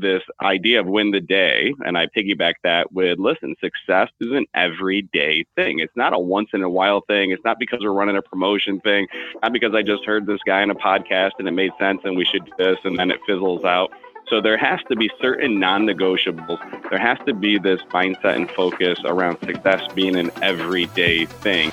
[0.00, 4.46] this idea of win the day, and I piggyback that with listen, success is an
[4.54, 5.78] everyday thing.
[5.78, 7.30] It's not a once in a while thing.
[7.30, 9.06] It's not because we're running a promotion thing,
[9.42, 12.16] not because I just heard this guy in a podcast and it made sense and
[12.16, 13.90] we should do this and then it fizzles out.
[14.28, 16.60] So there has to be certain non negotiables.
[16.88, 21.72] There has to be this mindset and focus around success being an everyday thing.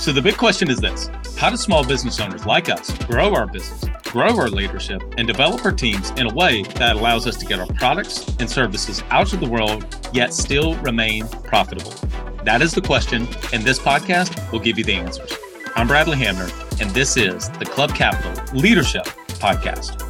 [0.00, 3.46] So the big question is this How do small business owners like us grow our
[3.46, 7.46] business, grow our leadership, and develop our teams in a way that allows us to
[7.46, 11.92] get our products and services out to the world, yet still remain profitable?
[12.44, 15.32] That is the question, and this podcast will give you the answers.
[15.74, 16.48] I'm Bradley Hamner,
[16.80, 19.04] and this is the Club Capital Leadership
[19.40, 20.05] Podcast.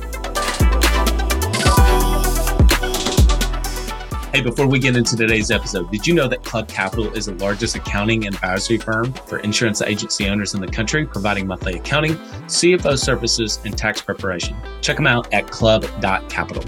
[4.36, 7.32] Hey, before we get into today's episode, did you know that Club Capital is the
[7.36, 12.16] largest accounting and advisory firm for insurance agency owners in the country, providing monthly accounting,
[12.45, 14.54] CFO services, and tax preparation?
[14.82, 16.64] Check them out at club.capital.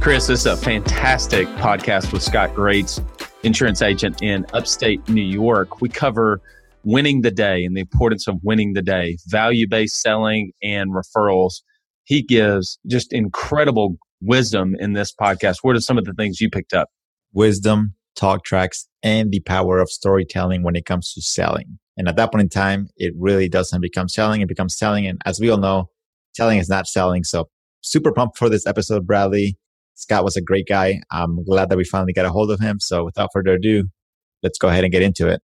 [0.00, 3.00] Chris, this is a fantastic podcast with Scott Greats,
[3.44, 5.80] insurance agent in upstate New York.
[5.80, 6.40] We cover
[6.82, 11.60] winning the day and the importance of winning the day, value based selling, and referrals
[12.04, 15.58] he gives just incredible wisdom in this podcast.
[15.62, 16.88] What are some of the things you picked up?
[17.32, 21.78] Wisdom, talk tracks, and the power of storytelling when it comes to selling.
[21.96, 25.06] And at that point in time, it really doesn't become selling, it becomes selling.
[25.06, 25.90] And as we all know,
[26.34, 27.24] selling is not selling.
[27.24, 27.48] So
[27.82, 29.58] super pumped for this episode, Bradley.
[29.96, 31.00] Scott was a great guy.
[31.12, 32.80] I'm glad that we finally got a hold of him.
[32.80, 33.84] So without further ado,
[34.42, 35.40] let's go ahead and get into it.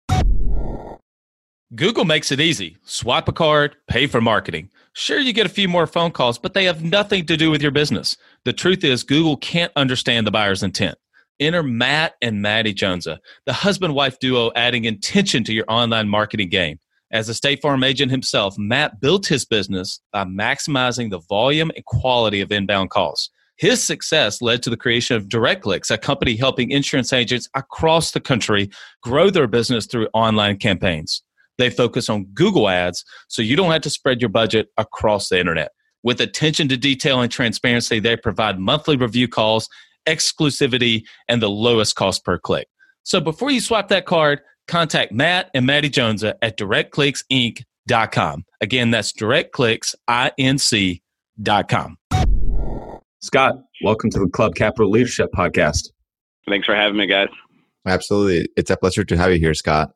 [1.76, 2.78] Google makes it easy.
[2.84, 4.70] Swipe a card, pay for marketing.
[4.94, 7.62] Sure, you get a few more phone calls, but they have nothing to do with
[7.62, 8.16] your business.
[8.46, 10.98] The truth is, Google can't understand the buyer's intent.
[11.42, 16.48] Enter Matt and Maddie Jonesa, the husband wife duo adding intention to your online marketing
[16.48, 16.80] game.
[17.12, 21.84] As a State Farm agent himself, Matt built his business by maximizing the volume and
[21.84, 23.30] quality of inbound calls.
[23.58, 28.22] His success led to the creation of DirectClicks, a company helping insurance agents across the
[28.22, 28.70] country
[29.04, 31.24] grow their business through online campaigns.
[31.58, 35.40] They focus on Google ads so you don't have to spread your budget across the
[35.40, 35.72] internet.
[36.04, 39.68] With attention to detail and transparency, they provide monthly review calls,
[40.08, 42.68] exclusivity, and the lowest cost per click.
[43.04, 48.46] So before you swipe that card, contact Matt and Maddie Jones at directclicksinc.com.
[48.62, 51.98] Again, that's directclicksinc.com.
[53.20, 55.90] Scott, welcome to the Club Capital Leadership Podcast.
[56.48, 57.28] Thanks for having me, guys.
[57.86, 58.48] Absolutely.
[58.56, 59.92] It's a pleasure to have you here, Scott.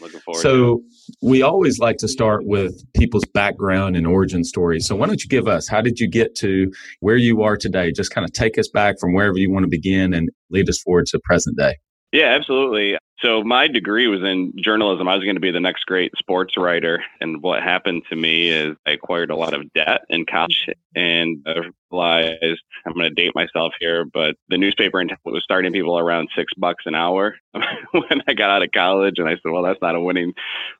[0.00, 0.40] Looking forward.
[0.40, 0.82] So
[1.22, 4.86] we always like to start with people's background and origin stories.
[4.86, 7.92] So why don't you give us how did you get to where you are today?
[7.92, 10.80] Just kind of take us back from wherever you want to begin and lead us
[10.80, 11.76] forward to present day.
[12.12, 12.96] Yeah, absolutely.
[13.20, 15.06] So my degree was in journalism.
[15.06, 17.04] I was going to be the next great sports writer.
[17.20, 21.44] And what happened to me is I acquired a lot of debt in college and
[21.46, 26.30] I realized I'm going to date myself here, but the newspaper was starting people around
[26.34, 29.18] six bucks an hour when I got out of college.
[29.18, 30.32] And I said, well, that's not a winning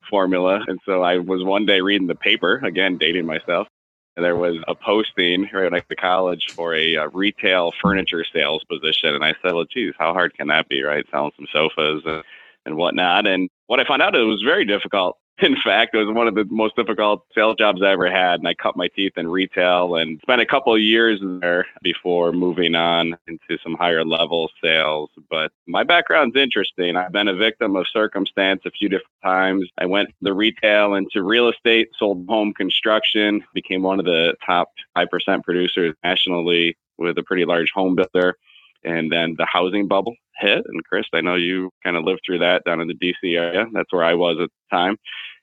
[0.09, 0.65] formula.
[0.67, 3.69] And so I was one day reading the paper, again, dating myself
[4.16, 8.65] there was a posting right next to college for a, a, uh, retail furniture sales
[8.65, 9.15] position.
[9.15, 11.06] And I said, well, geez, how hard can that be, right?
[11.10, 12.22] Selling some sofas and,
[12.66, 13.26] and whatnot.
[13.26, 16.34] And what I found out, it was very difficult in fact, it was one of
[16.34, 18.41] the most difficult sales jobs I ever had.
[18.41, 22.33] And I cut my teeth in retail and spent a couple of years there before
[22.33, 25.11] moving on into some higher level sales.
[25.31, 26.97] But my background's interesting.
[26.97, 29.69] I've been a victim of circumstance a few different times.
[29.79, 34.69] I went the retail into real estate, sold home construction, became one of the top
[34.97, 38.37] 5% producers nationally with a pretty large home builder.
[38.84, 40.65] And then the housing bubble hit.
[40.67, 43.67] And Chris, I know you kind of lived through that down in the DC area.
[43.73, 44.97] That's where I was at the time.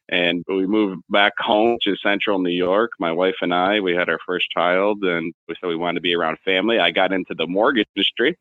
[0.09, 2.91] And we moved back home to central New York.
[2.99, 6.01] My wife and I, we had our first child and we said we wanted to
[6.01, 6.79] be around family.
[6.79, 8.37] I got into the mortgage industry,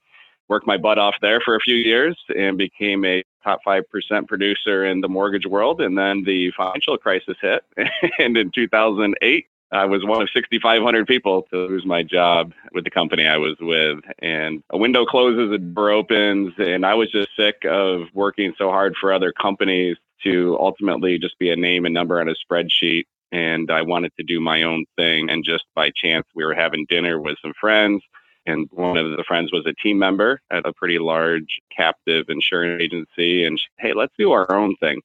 [0.49, 3.83] worked my butt off there for a few years and became a top 5%
[4.29, 5.81] producer in the mortgage world.
[5.81, 7.65] And then the financial crisis hit.
[8.19, 12.91] and in 2008, I was one of 6,500 people to lose my job with the
[12.91, 13.99] company I was with.
[14.21, 16.55] And a window closes, a door opens.
[16.59, 21.39] And I was just sick of working so hard for other companies to ultimately just
[21.39, 23.05] be a name and number on a spreadsheet.
[23.33, 25.29] And I wanted to do my own thing.
[25.31, 28.03] And just by chance, we were having dinner with some friends.
[28.47, 32.81] And one of the friends was a team member at a pretty large captive insurance
[32.81, 33.45] agency.
[33.45, 35.01] And she, hey, let's do our own thing.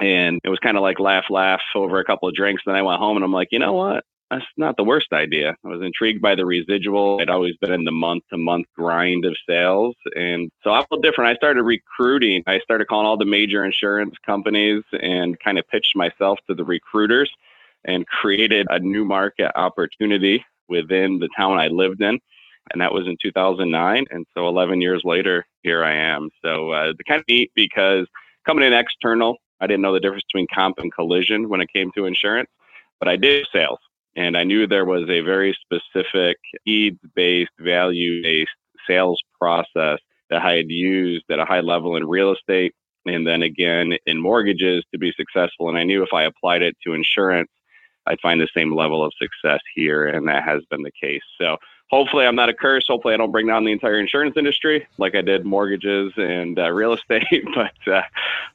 [0.00, 2.62] And it was kind of like laugh, laugh over a couple of drinks.
[2.66, 4.04] Then I went home and I'm like, you know what?
[4.30, 5.56] that's not the worst idea.
[5.64, 7.18] I was intrigued by the residual.
[7.20, 9.94] I'd always been in the month to month grind of sales.
[10.16, 11.30] And so I felt different.
[11.30, 12.42] I started recruiting.
[12.46, 16.64] I started calling all the major insurance companies and kind of pitched myself to the
[16.64, 17.30] recruiters
[17.84, 22.18] and created a new market opportunity within the town I lived in.
[22.72, 24.06] And that was in 2009.
[24.10, 26.30] And so 11 years later, here I am.
[26.44, 28.08] So uh, it's kind of neat because
[28.44, 31.90] coming in external, I didn't know the difference between comp and collision when it came
[31.96, 32.50] to insurance,
[32.98, 33.78] but I did sales.
[34.16, 38.50] And I knew there was a very specific needs based, value based
[38.88, 39.98] sales process
[40.30, 42.74] that I had used at a high level in real estate
[43.04, 45.68] and then again in mortgages to be successful.
[45.68, 47.50] And I knew if I applied it to insurance,
[48.06, 50.06] I'd find the same level of success here.
[50.06, 51.22] And that has been the case.
[51.40, 51.56] So
[51.90, 52.86] hopefully I'm not a curse.
[52.88, 56.70] Hopefully I don't bring down the entire insurance industry like I did mortgages and uh,
[56.70, 57.24] real estate.
[57.54, 58.02] but uh,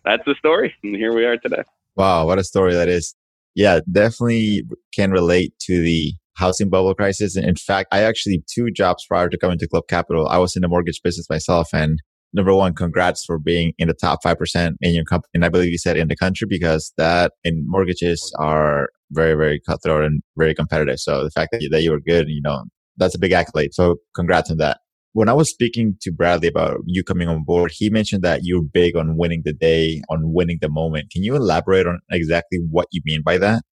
[0.04, 0.75] that's the story.
[0.83, 1.63] And here we are today.
[1.95, 3.16] Wow, what a story that is.
[3.56, 4.63] Yeah, definitely
[4.95, 7.36] can relate to the housing bubble crisis.
[7.36, 10.28] And in fact, I actually two jobs prior to coming to Club Capital.
[10.28, 12.01] I was in the mortgage business myself and
[12.33, 15.30] number one, congrats for being in the top 5% in your company.
[15.33, 19.60] And I believe you said in the country because that in mortgages are very, very
[19.60, 21.00] cutthroat and very competitive.
[21.00, 22.63] So the fact that you, that you were good, you know,
[22.98, 23.74] that's a big accolade.
[23.74, 24.80] So congrats on that.
[25.14, 28.62] When I was speaking to Bradley about you coming on board, he mentioned that you're
[28.62, 31.12] big on winning the day, on winning the moment.
[31.12, 33.64] Can you elaborate on exactly what you mean by that?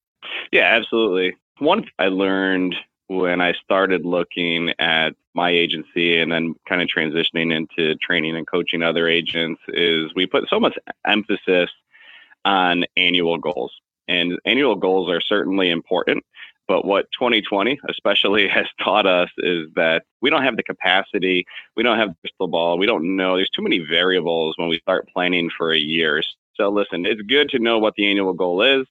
[0.52, 1.36] Yeah, absolutely.
[1.58, 2.74] One I learned
[3.06, 8.46] when I started looking at my agency and then kind of transitioning into training and
[8.46, 10.76] coaching other agents is we put so much
[11.06, 11.70] emphasis
[12.44, 13.72] on annual goals.
[14.08, 16.24] And annual goals are certainly important,
[16.70, 21.44] but what 2020 especially has taught us is that we don't have the capacity,
[21.76, 23.34] we don't have the crystal ball, we don't know.
[23.34, 26.22] There's too many variables when we start planning for a year.
[26.54, 28.86] So listen, it's good to know what the annual goal is.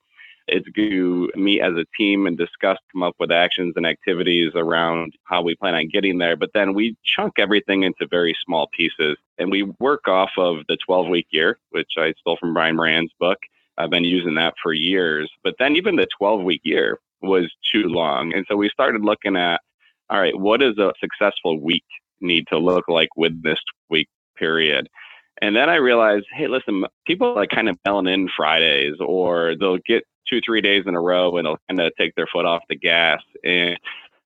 [0.49, 4.51] It's good to meet as a team and discuss, come up with actions and activities
[4.55, 6.35] around how we plan on getting there.
[6.35, 10.77] But then we chunk everything into very small pieces and we work off of the
[10.85, 13.37] 12 week year, which I stole from Brian Moran's book.
[13.77, 15.31] I've been using that for years.
[15.45, 18.33] But then even the 12 week year, was too long.
[18.33, 19.61] And so we started looking at,
[20.09, 21.85] all right, what does a successful week
[22.21, 24.07] need to look like with this week
[24.37, 24.87] period?
[25.41, 29.77] And then I realized, hey, listen, people like kind of mailing in Fridays or they'll
[29.85, 32.63] get two, three days in a row and they'll kind of take their foot off
[32.69, 33.21] the gas.
[33.43, 33.77] And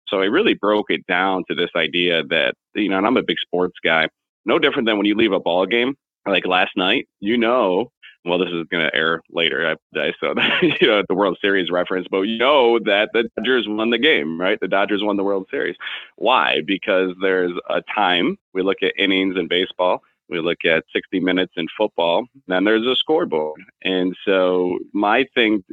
[0.08, 3.24] so I really broke it down to this idea that, you know, and I'm a
[3.24, 4.08] big sports guy,
[4.46, 5.96] no different than when you leave a ball game
[6.28, 7.92] like last night, you know
[8.30, 12.08] well, this is going to air later, I, so you know the World Series reference,
[12.10, 14.60] but you know that the Dodgers won the game, right?
[14.60, 15.76] The Dodgers won the World Series.
[16.16, 16.62] Why?
[16.66, 18.38] Because there's a time.
[18.54, 20.04] We look at innings in baseball.
[20.30, 22.26] We look at 60 minutes in football.
[22.48, 25.64] Then there's a scoreboard, and so my thing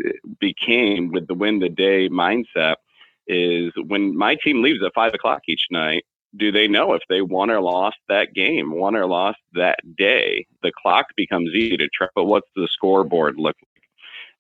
[0.41, 2.77] became with the win the day mindset
[3.29, 6.05] is when my team leaves at five o'clock each night
[6.37, 10.47] do they know if they won or lost that game, won or lost that day?
[10.63, 13.83] The clock becomes easy to track, but what's the scoreboard look like?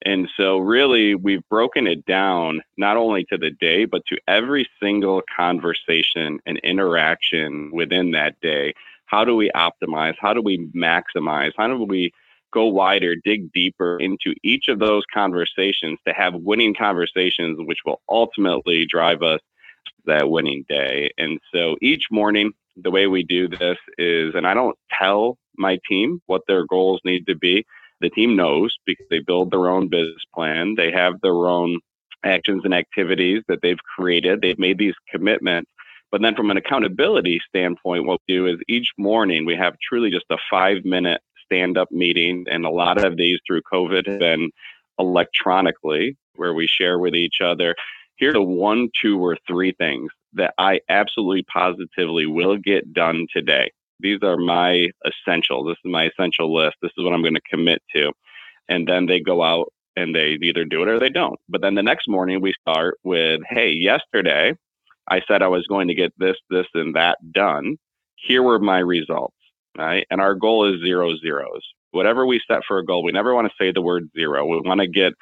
[0.03, 4.69] And so, really, we've broken it down not only to the day, but to every
[4.81, 8.75] single conversation and interaction within that day.
[9.07, 10.15] How do we optimize?
[10.21, 11.53] How do we maximize?
[11.57, 12.13] How do we
[12.53, 18.01] go wider, dig deeper into each of those conversations to have winning conversations, which will
[18.09, 19.41] ultimately drive us
[20.07, 21.11] that winning day.
[21.19, 25.79] And so each morning, the way we do this is, and I don't tell my
[25.89, 27.65] team what their goals need to be.
[28.01, 30.75] The team knows because they build their own business plan.
[30.77, 31.79] They have their own
[32.25, 34.43] actions and activities that they've created.
[34.43, 35.71] They've made these commitments.
[36.13, 40.11] But then from an accountability standpoint, what we do is each morning we have truly
[40.11, 42.45] just a five minute stand up meeting.
[42.51, 44.51] And a lot of these through COVID have been
[44.99, 47.75] electronically where we share with each other
[48.17, 53.27] here are the one, two, or three things that I absolutely positively will get done
[53.33, 53.71] today.
[54.01, 55.67] These are my essentials.
[55.69, 56.77] This is my essential list.
[56.83, 58.13] This is what I'm going to commit to.
[58.69, 61.39] And then they go out and they either do it or they don't.
[61.49, 64.55] But then the next morning we start with, hey, yesterday
[65.09, 67.77] I said I was going to get this, this, and that done.
[68.17, 69.35] Here were my results.
[69.79, 70.07] Right.
[70.11, 71.63] And our goal is zero zeros.
[71.91, 74.47] Whatever we set for a goal, we never want to say the word zero.
[74.47, 75.13] We want to get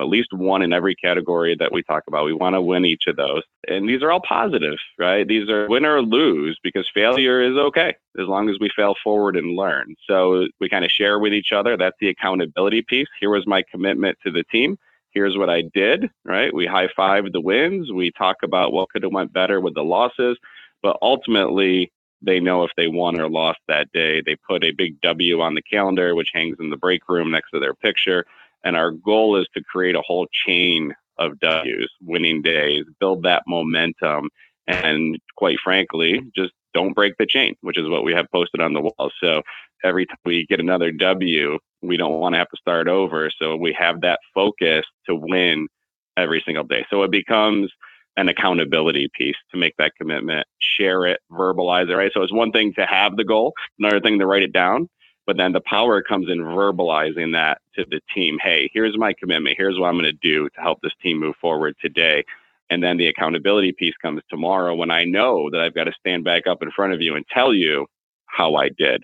[0.00, 2.24] at least one in every category that we talk about.
[2.24, 3.42] We want to win each of those.
[3.68, 5.26] And these are all positive, right?
[5.26, 9.36] These are win or lose because failure is okay as long as we fail forward
[9.36, 9.94] and learn.
[10.08, 11.76] So we kind of share with each other.
[11.76, 13.08] That's the accountability piece.
[13.20, 14.76] Here was my commitment to the team.
[15.10, 16.52] Here's what I did, right?
[16.52, 17.92] We high five the wins.
[17.92, 20.36] We talk about what could have went better with the losses,
[20.82, 24.22] but ultimately they know if they won or lost that day.
[24.22, 27.50] They put a big W on the calendar, which hangs in the break room next
[27.52, 28.24] to their picture
[28.64, 33.44] and our goal is to create a whole chain of W's, winning days, build that
[33.46, 34.30] momentum,
[34.66, 38.72] and quite frankly, just don't break the chain, which is what we have posted on
[38.72, 39.10] the wall.
[39.22, 39.42] So
[39.84, 43.30] every time we get another W, we don't want to have to start over.
[43.38, 45.68] So we have that focus to win
[46.16, 46.84] every single day.
[46.90, 47.70] So it becomes
[48.16, 52.12] an accountability piece to make that commitment, share it, verbalize it, right?
[52.14, 54.88] So it's one thing to have the goal, another thing to write it down.
[55.26, 58.38] But then the power comes in verbalizing that to the team.
[58.42, 59.56] Hey, here's my commitment.
[59.58, 62.24] Here's what I'm going to do to help this team move forward today.
[62.70, 66.24] And then the accountability piece comes tomorrow when I know that I've got to stand
[66.24, 67.86] back up in front of you and tell you
[68.26, 69.02] how I did.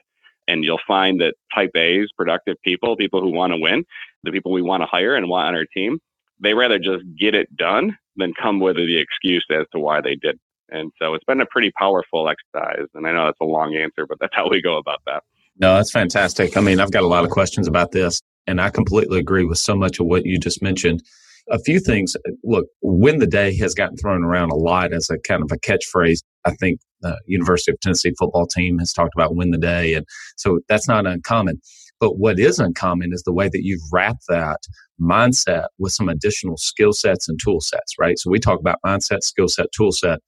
[0.48, 3.84] And you'll find that type A's, productive people, people who want to win,
[4.24, 5.98] the people we want to hire and want on our team,
[6.40, 10.16] they rather just get it done than come with the excuse as to why they
[10.16, 10.38] did.
[10.70, 12.86] And so it's been a pretty powerful exercise.
[12.94, 15.22] And I know that's a long answer, but that's how we go about that.
[15.58, 16.56] No, that's fantastic.
[16.56, 19.58] I mean, I've got a lot of questions about this, and I completely agree with
[19.58, 21.02] so much of what you just mentioned.
[21.50, 22.16] A few things.
[22.16, 25.50] Uh, look, win the day has gotten thrown around a lot as a kind of
[25.52, 26.20] a catchphrase.
[26.44, 30.06] I think the University of Tennessee football team has talked about win the day, and
[30.36, 31.60] so that's not uncommon.
[31.98, 34.60] But what is uncommon is the way that you've wrapped that
[35.00, 38.18] mindset with some additional skill sets and tool sets, right?
[38.18, 40.20] So we talk about mindset, skill set, tool set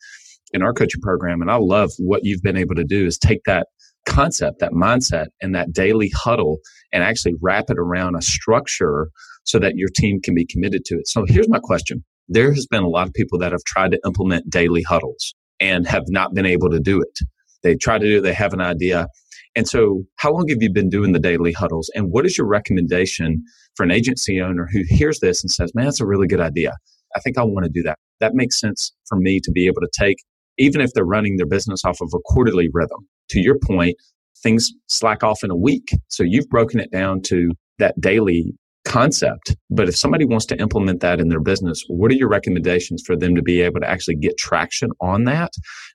[0.52, 1.41] in our coaching program.
[1.41, 3.69] And I love what you've been able to do is take that
[4.07, 6.59] concept, that mindset, and that daily huddle
[6.93, 9.09] and actually wrap it around a structure
[9.45, 11.09] so that your team can be committed to it.
[11.09, 12.05] So here's my question.
[12.29, 15.87] There has been a lot of people that have tried to implement daily huddles and
[15.87, 17.19] have not been able to do it.
[17.63, 19.09] They try to do it, they have an idea.
[19.55, 21.91] And so, how long have you been doing the daily huddles?
[21.95, 23.43] And what is your recommendation
[23.77, 26.73] for an agency owner who hears this and says, man, that's a really good idea.
[27.15, 27.99] I think I want to do that.
[28.21, 30.17] That makes sense for me to be able to take,
[30.59, 33.07] even if they're running their business off of a quarterly rhythm.
[33.31, 33.97] To your point,
[34.43, 35.91] things slack off in a week.
[36.09, 38.55] So you've broken it down to that daily
[38.85, 39.57] concept.
[39.71, 43.17] But if somebody wants to implement that in their business, what are your recommendations for
[43.17, 45.53] them to be able to actually get traction on that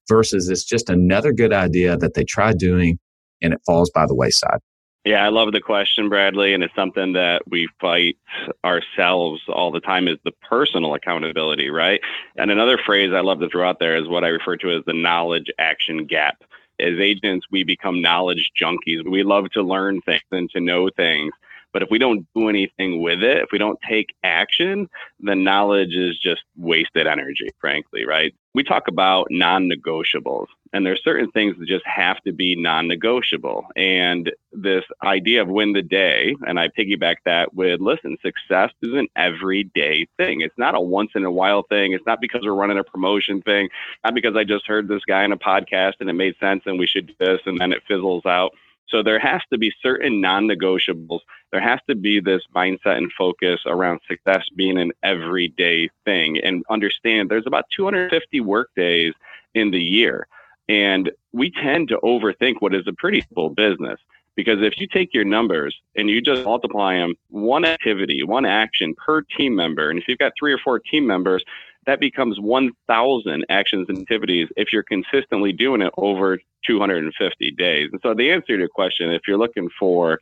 [0.07, 2.97] versus it's just another good idea that they try doing
[3.41, 4.59] and it falls by the wayside?
[5.07, 8.17] Yeah, I love the question, Bradley, and it's something that we fight
[8.65, 12.01] ourselves all the time is the personal accountability, right?
[12.35, 14.83] And another phrase I love to throw out there is what I refer to as
[14.85, 16.43] the knowledge action gap.
[16.81, 19.09] As agents, we become knowledge junkies.
[19.09, 21.31] We love to learn things and to know things.
[21.77, 25.93] But if we don't do anything with it, if we don't take action, then knowledge
[25.93, 28.33] is just wasted energy, frankly, right?
[28.55, 32.87] We talk about non negotiables, and there's certain things that just have to be non
[32.87, 33.67] negotiable.
[33.75, 38.93] And this idea of win the day, and I piggyback that with listen, success is
[38.93, 40.41] an everyday thing.
[40.41, 41.93] It's not a once in a while thing.
[41.93, 43.69] It's not because we're running a promotion thing,
[44.03, 46.79] not because I just heard this guy in a podcast and it made sense and
[46.79, 48.53] we should do this and then it fizzles out
[48.89, 51.19] so there has to be certain non-negotiables.
[51.51, 56.63] There has to be this mindset and focus around success being an everyday thing and
[56.69, 59.13] understand there's about 250 work days
[59.53, 60.27] in the year.
[60.69, 63.99] And we tend to overthink what is a pretty simple business.
[64.35, 68.93] Because if you take your numbers and you just multiply them one activity, one action
[68.93, 71.43] per team member, and if you've got three or four team members,
[71.87, 77.89] that becomes 1,000 actions and activities if you're consistently doing it over 250 days.
[77.91, 80.19] And so the answer to your question, if you're looking for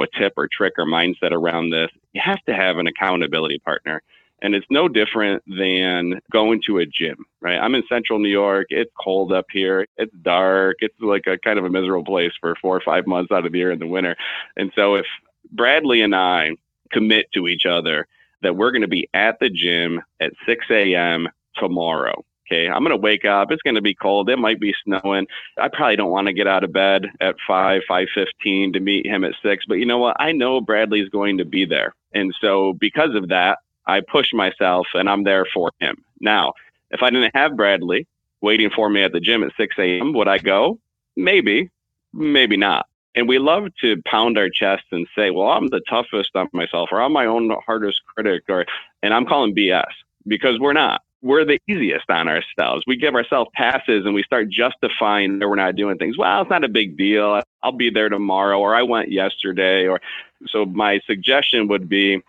[0.00, 4.02] a tip or trick or mindset around this, you have to have an accountability partner.
[4.40, 7.58] And it's no different than going to a gym, right?
[7.58, 8.66] I'm in central New York.
[8.70, 9.86] It's cold up here.
[9.98, 10.78] It's dark.
[10.80, 13.52] It's like a kind of a miserable place for four or five months out of
[13.52, 14.16] the year in the winter.
[14.56, 15.06] And so if
[15.52, 16.52] Bradley and I
[16.90, 18.08] commit to each other
[18.42, 21.28] that we're going to be at the gym at 6 a.m.
[21.56, 23.50] tomorrow, okay, I'm going to wake up.
[23.50, 24.28] It's going to be cold.
[24.28, 25.26] It might be snowing.
[25.58, 29.24] I probably don't want to get out of bed at 5, 5.15 to meet him
[29.24, 29.64] at 6.
[29.66, 30.16] But you know what?
[30.20, 31.94] I know Bradley's going to be there.
[32.14, 35.96] And so because of that, I push myself and I'm there for him.
[36.20, 36.52] Now,
[36.90, 38.06] if I didn't have Bradley
[38.40, 40.78] waiting for me at the gym at 6 a.m., would I go?
[41.16, 41.70] Maybe,
[42.12, 42.86] maybe not.
[43.14, 46.88] And we love to pound our chest and say, well, I'm the toughest on myself
[46.92, 48.64] or I'm my own hardest critic or,
[49.02, 49.84] and I'm calling BS
[50.26, 51.02] because we're not.
[51.20, 52.82] We're the easiest on ourselves.
[52.86, 56.18] We give ourselves passes and we start justifying that we're not doing things.
[56.18, 57.40] Well, it's not a big deal.
[57.62, 60.00] I'll be there tomorrow or I went yesterday or
[60.48, 62.22] so my suggestion would be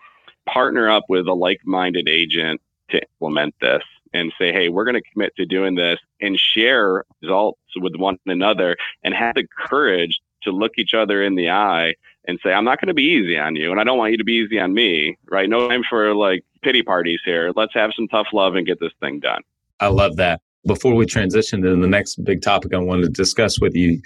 [0.46, 2.60] partner up with a like-minded agent
[2.90, 7.04] to implement this and say, hey, we're going to commit to doing this and share
[7.20, 11.94] results with one another and have the courage to look each other in the eye
[12.26, 14.18] and say, I'm not going to be easy on you and I don't want you
[14.18, 15.48] to be easy on me, right?
[15.48, 17.52] No time for like pity parties here.
[17.54, 19.42] Let's have some tough love and get this thing done.
[19.80, 20.40] I love that.
[20.66, 24.00] Before we transition to the next big topic I wanted to discuss with you,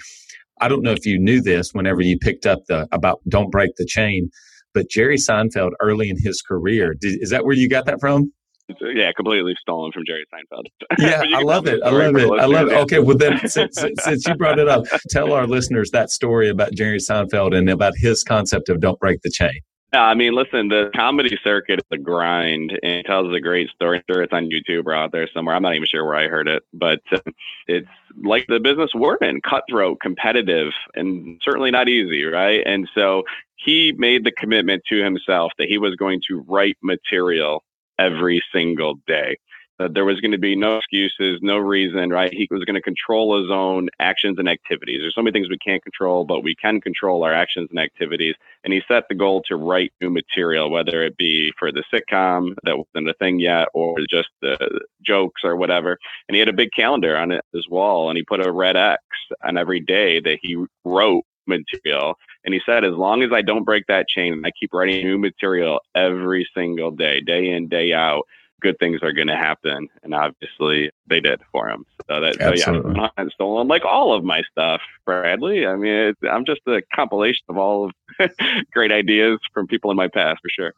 [0.59, 3.75] I don't know if you knew this whenever you picked up the about don't break
[3.77, 4.29] the chain,
[4.73, 8.33] but Jerry Seinfeld early in his career, did, is that where you got that from?
[8.81, 10.65] Yeah, completely stolen from Jerry Seinfeld.
[10.99, 11.81] Yeah, I love it.
[11.83, 12.29] I love it.
[12.39, 12.73] I love it.
[12.73, 16.73] Okay, well then, since, since you brought it up, tell our listeners that story about
[16.73, 19.61] Jerry Seinfeld and about his concept of "Don't break the chain."
[19.93, 23.69] Yeah, I mean, listen, the comedy circuit is a grind and it tells a great
[23.71, 24.03] story.
[24.09, 25.55] Sure, it's on YouTube or out there somewhere.
[25.55, 27.19] I'm not even sure where I heard it, but uh,
[27.67, 27.87] it's
[28.23, 32.61] like the business we're in cutthroat, competitive, and certainly not easy, right?
[32.67, 33.23] And so
[33.55, 37.63] he made the commitment to himself that he was going to write material
[37.99, 39.37] every single day.
[39.77, 42.33] That there was going to be no excuses, no reason, right?
[42.33, 44.99] He was going to control his own actions and activities.
[44.99, 48.35] There's so many things we can't control, but we can control our actions and activities.
[48.65, 52.55] And he set the goal to write new material, whether it be for the sitcom
[52.63, 55.97] that wasn't a thing yet, or just the jokes or whatever.
[56.27, 59.01] And he had a big calendar on his wall, and he put a red X
[59.45, 62.15] on every day that he wrote material.
[62.45, 65.05] And he said, as long as I don't break that chain, and I keep writing
[65.05, 68.23] new material every single day, day in, day out,
[68.61, 69.87] good things are going to happen.
[70.03, 71.85] And obviously they did for him.
[72.09, 75.65] So that, so yeah, I'm stolen like all of my stuff, Bradley.
[75.65, 77.85] I mean, I'm just a compilation of all
[78.19, 78.31] of
[78.73, 80.73] great ideas from people in my past for sure.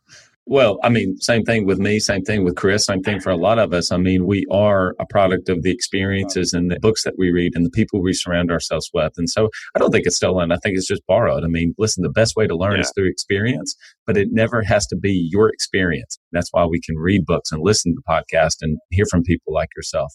[0.52, 3.38] Well, I mean, same thing with me, same thing with Chris, same thing for a
[3.38, 3.90] lot of us.
[3.90, 7.54] I mean, we are a product of the experiences and the books that we read
[7.56, 9.14] and the people we surround ourselves with.
[9.16, 10.52] And so I don't think it's stolen.
[10.52, 11.46] I think it's just borrowed.
[11.46, 12.82] I mean, listen, the best way to learn yeah.
[12.82, 13.74] is through experience,
[14.06, 16.20] but it never has to be your experience.
[16.34, 19.70] That's why we can read books and listen to podcasts and hear from people like
[19.78, 20.14] yourself.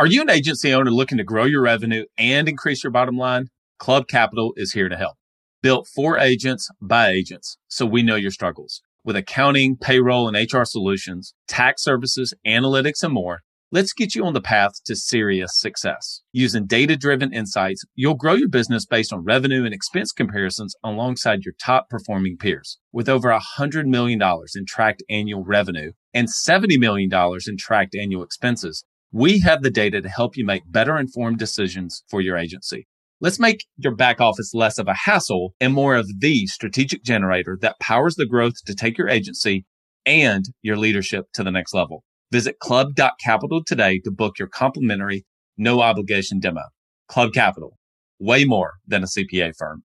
[0.00, 3.46] Are you an agency owner looking to grow your revenue and increase your bottom line?
[3.78, 5.14] Club Capital is here to help
[5.62, 7.56] built for agents by agents.
[7.68, 13.12] So we know your struggles with accounting, payroll, and HR solutions, tax services, analytics, and
[13.12, 13.40] more.
[13.74, 16.20] Let's get you on the path to serious success.
[16.30, 21.44] Using data driven insights, you'll grow your business based on revenue and expense comparisons alongside
[21.44, 22.78] your top performing peers.
[22.92, 24.20] With over $100 million
[24.54, 27.10] in tracked annual revenue and $70 million
[27.46, 32.04] in tracked annual expenses, we have the data to help you make better informed decisions
[32.10, 32.86] for your agency.
[33.22, 37.56] Let's make your back office less of a hassle and more of the strategic generator
[37.62, 39.64] that powers the growth to take your agency
[40.04, 42.02] and your leadership to the next level.
[42.32, 45.24] Visit club.capital today to book your complimentary
[45.56, 46.62] no obligation demo.
[47.06, 47.78] Club Capital,
[48.18, 49.84] way more than a CPA firm.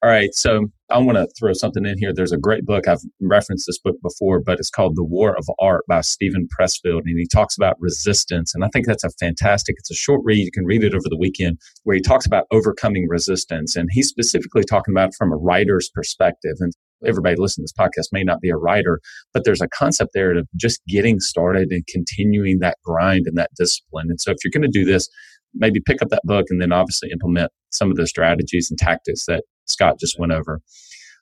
[0.00, 0.32] All right.
[0.32, 2.12] So I want to throw something in here.
[2.14, 2.86] There's a great book.
[2.86, 7.02] I've referenced this book before, but it's called The War of Art by Steven Pressfield.
[7.04, 8.54] And he talks about resistance.
[8.54, 10.44] And I think that's a fantastic, it's a short read.
[10.44, 13.74] You can read it over the weekend where he talks about overcoming resistance.
[13.74, 16.54] And he's specifically talking about from a writer's perspective.
[16.60, 16.72] And
[17.04, 19.00] everybody listening to this podcast may not be a writer,
[19.34, 23.50] but there's a concept there of just getting started and continuing that grind and that
[23.58, 24.06] discipline.
[24.10, 25.08] And so if you're going to do this,
[25.54, 29.24] maybe pick up that book and then obviously implement some of the strategies and tactics
[29.26, 30.60] that Scott just went over.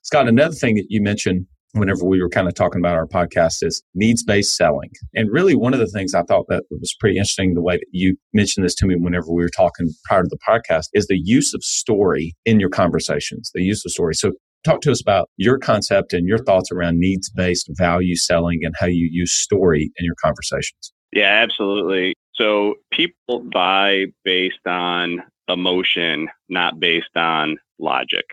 [0.03, 3.63] Scott, another thing that you mentioned whenever we were kind of talking about our podcast
[3.63, 4.91] is needs based selling.
[5.15, 7.87] And really, one of the things I thought that was pretty interesting, the way that
[7.91, 11.21] you mentioned this to me whenever we were talking prior to the podcast, is the
[11.23, 14.15] use of story in your conversations, the use of story.
[14.15, 14.33] So,
[14.65, 18.75] talk to us about your concept and your thoughts around needs based value selling and
[18.79, 20.93] how you use story in your conversations.
[21.13, 22.15] Yeah, absolutely.
[22.35, 28.25] So, people buy based on emotion, not based on logic.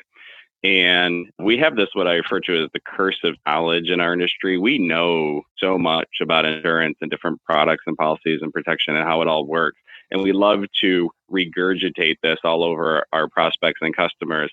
[0.63, 4.13] And we have this, what I refer to as the curse of knowledge in our
[4.13, 4.57] industry.
[4.57, 9.21] We know so much about insurance and different products and policies and protection and how
[9.21, 9.77] it all works.
[10.09, 14.51] And we love to regurgitate this all over our prospects and customers.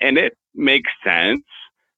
[0.00, 1.44] And it makes sense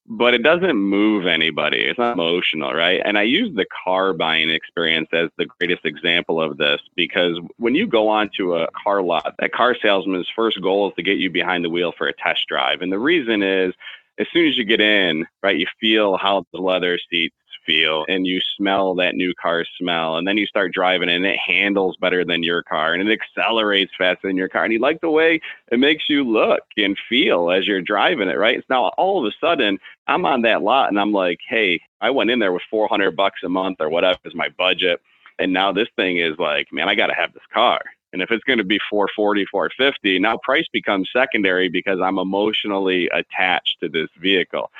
[0.07, 1.81] but it doesn't move anybody.
[1.81, 3.01] It's not emotional, right?
[3.03, 7.75] And I use the car buying experience as the greatest example of this because when
[7.75, 11.29] you go onto a car lot, that car salesman's first goal is to get you
[11.29, 12.81] behind the wheel for a test drive.
[12.81, 13.73] And the reason is
[14.17, 17.35] as soon as you get in, right, you feel how the leather seats
[17.67, 21.37] feel and you smell that new car smell and then you start driving and it
[21.37, 25.01] handles better than your car and it accelerates faster than your car and you like
[25.01, 25.39] the way
[25.71, 29.35] it makes you look and feel as you're driving it right now all of a
[29.45, 29.77] sudden
[30.07, 33.41] i'm on that lot and i'm like hey i went in there with 400 bucks
[33.43, 35.01] a month or whatever is my budget
[35.37, 37.81] and now this thing is like man i got to have this car
[38.13, 43.09] and if it's going to be 440, 450, now price becomes secondary because I'm emotionally
[43.09, 44.71] attached to this vehicle.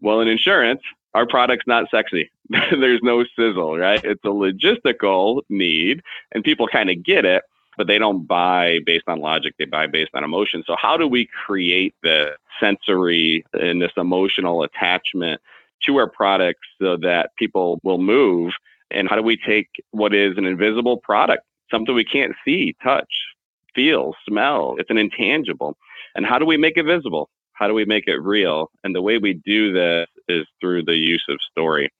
[0.00, 0.82] Well, in insurance,
[1.16, 2.30] our product's not sexy.
[2.50, 4.04] There's no sizzle, right?
[4.04, 6.02] It's a logistical need,
[6.32, 7.42] and people kind of get it,
[7.78, 9.54] but they don't buy based on logic.
[9.58, 10.62] They buy based on emotion.
[10.66, 15.40] So, how do we create the sensory and this emotional attachment
[15.86, 18.52] to our products so that people will move?
[18.90, 23.08] And how do we take what is an invisible product, something we can't see, touch,
[23.74, 24.76] feel, smell?
[24.78, 25.78] It's an intangible.
[26.14, 27.30] And how do we make it visible?
[27.56, 28.70] How do we make it real?
[28.84, 31.90] And the way we do this is through the use of story.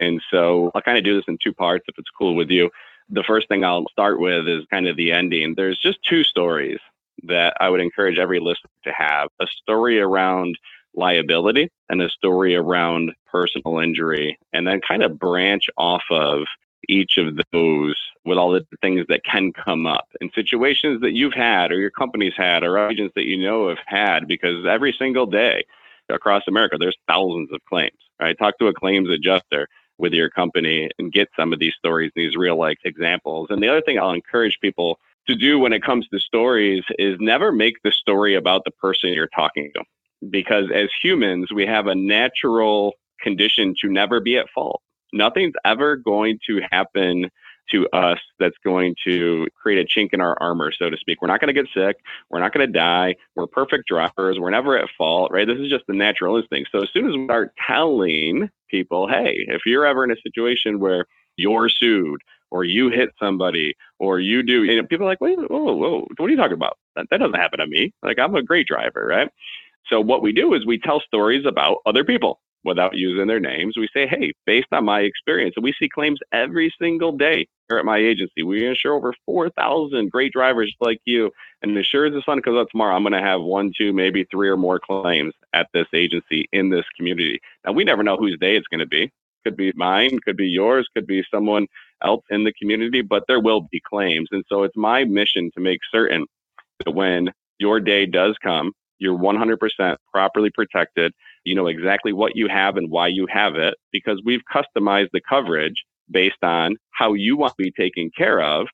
[0.00, 2.70] And so I'll kind of do this in two parts if it's cool with you.
[3.10, 5.54] The first thing I'll start with is kind of the ending.
[5.54, 6.78] There's just two stories
[7.24, 10.58] that I would encourage every listener to have a story around
[10.94, 16.44] liability and a story around personal injury, and then kind of branch off of
[16.88, 21.34] each of those with all the things that can come up in situations that you've
[21.34, 25.26] had or your company's had or agents that you know have had because every single
[25.26, 25.64] day
[26.08, 27.92] across America there's thousands of claims.
[28.20, 28.38] Right?
[28.38, 32.36] Talk to a claims adjuster with your company and get some of these stories, these
[32.36, 33.48] real life examples.
[33.50, 37.16] And the other thing I'll encourage people to do when it comes to stories is
[37.20, 39.84] never make the story about the person you're talking to.
[40.30, 44.82] Because as humans, we have a natural condition to never be at fault.
[45.12, 47.30] Nothing's ever going to happen
[47.70, 51.22] to us that's going to create a chink in our armor, so to speak.
[51.22, 51.96] We're not going to get sick.
[52.30, 53.16] We're not going to die.
[53.34, 54.38] We're perfect drivers.
[54.38, 55.46] We're never at fault, right?
[55.46, 56.70] This is just the natural instinct.
[56.72, 60.80] So as soon as we start telling people, hey, if you're ever in a situation
[60.80, 65.20] where you're sued or you hit somebody or you do, you know, people are like,
[65.20, 66.78] wait, whoa, whoa, what are you talking about?
[66.96, 67.92] That, that doesn't happen to me.
[68.02, 69.28] Like I'm a great driver, right?
[69.88, 73.76] So what we do is we tell stories about other people without using their names.
[73.76, 77.78] We say, hey, based on my experience, and we see claims every single day here
[77.78, 78.42] at my agency.
[78.42, 81.30] We insure over 4,000 great drivers like you.
[81.62, 83.92] And as sure as the sun comes up tomorrow, I'm going to have one, two,
[83.92, 87.40] maybe three or more claims at this agency in this community.
[87.64, 89.10] Now, we never know whose day it's going to be.
[89.44, 91.66] Could be mine, could be yours, could be someone
[92.02, 94.28] else in the community, but there will be claims.
[94.32, 96.26] And so it's my mission to make certain
[96.84, 101.12] that when your day does come, you're 100% properly protected.
[101.44, 105.20] You know exactly what you have and why you have it because we've customized the
[105.28, 108.66] coverage based on how you want to be taken care of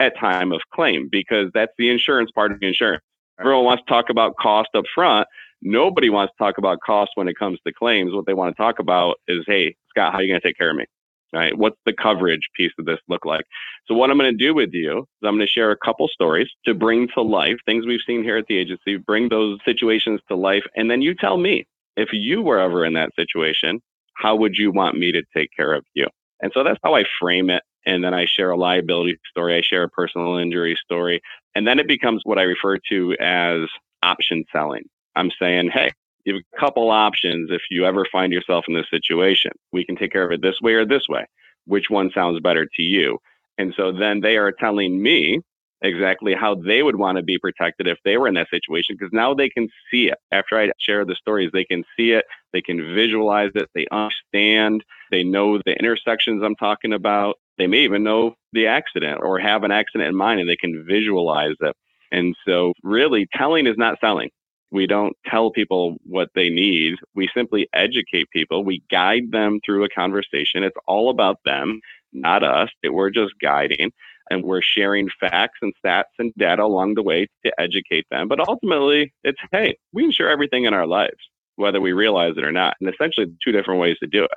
[0.00, 3.02] at time of claim because that's the insurance part of the insurance.
[3.40, 5.28] Everyone wants to talk about cost up front.
[5.62, 8.12] Nobody wants to talk about cost when it comes to claims.
[8.12, 10.56] What they want to talk about is, hey, Scott, how are you going to take
[10.56, 10.86] care of me?
[11.32, 11.56] Right?
[11.56, 13.44] What's the coverage piece of this look like?
[13.86, 16.08] So what I'm going to do with you is I'm going to share a couple
[16.08, 20.20] stories to bring to life things we've seen here at the agency, bring those situations
[20.28, 21.66] to life, and then you tell me
[21.98, 23.80] if you were ever in that situation,
[24.14, 26.06] how would you want me to take care of you?
[26.40, 27.62] And so that's how I frame it.
[27.86, 29.56] And then I share a liability story.
[29.56, 31.20] I share a personal injury story.
[31.54, 33.68] And then it becomes what I refer to as
[34.02, 34.84] option selling.
[35.16, 35.90] I'm saying, hey,
[36.24, 39.52] you have a couple options if you ever find yourself in this situation.
[39.72, 41.26] We can take care of it this way or this way.
[41.66, 43.18] Which one sounds better to you?
[43.56, 45.40] And so then they are telling me
[45.82, 49.12] exactly how they would want to be protected if they were in that situation because
[49.12, 50.18] now they can see it.
[50.32, 54.84] After I share the stories, they can see it, they can visualize it, they understand,
[55.10, 57.36] they know the intersections I'm talking about.
[57.58, 60.84] They may even know the accident or have an accident in mind and they can
[60.86, 61.74] visualize it.
[62.10, 64.30] And so, really, telling is not selling.
[64.70, 66.96] We don't tell people what they need.
[67.14, 68.64] We simply educate people.
[68.64, 70.62] We guide them through a conversation.
[70.62, 71.80] It's all about them,
[72.12, 72.68] not us.
[72.84, 73.92] We're just guiding
[74.30, 78.28] and we're sharing facts and stats and data along the way to educate them.
[78.28, 81.18] But ultimately, it's hey, we insure everything in our lives,
[81.56, 82.76] whether we realize it or not.
[82.80, 84.30] And essentially, two different ways to do it.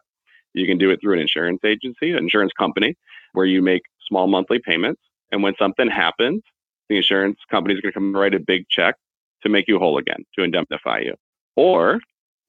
[0.53, 2.95] You can do it through an insurance agency, an insurance company,
[3.33, 5.01] where you make small monthly payments.
[5.31, 6.41] And when something happens,
[6.89, 8.95] the insurance company is going to come write a big check
[9.43, 11.15] to make you whole again, to indemnify you.
[11.55, 11.99] Or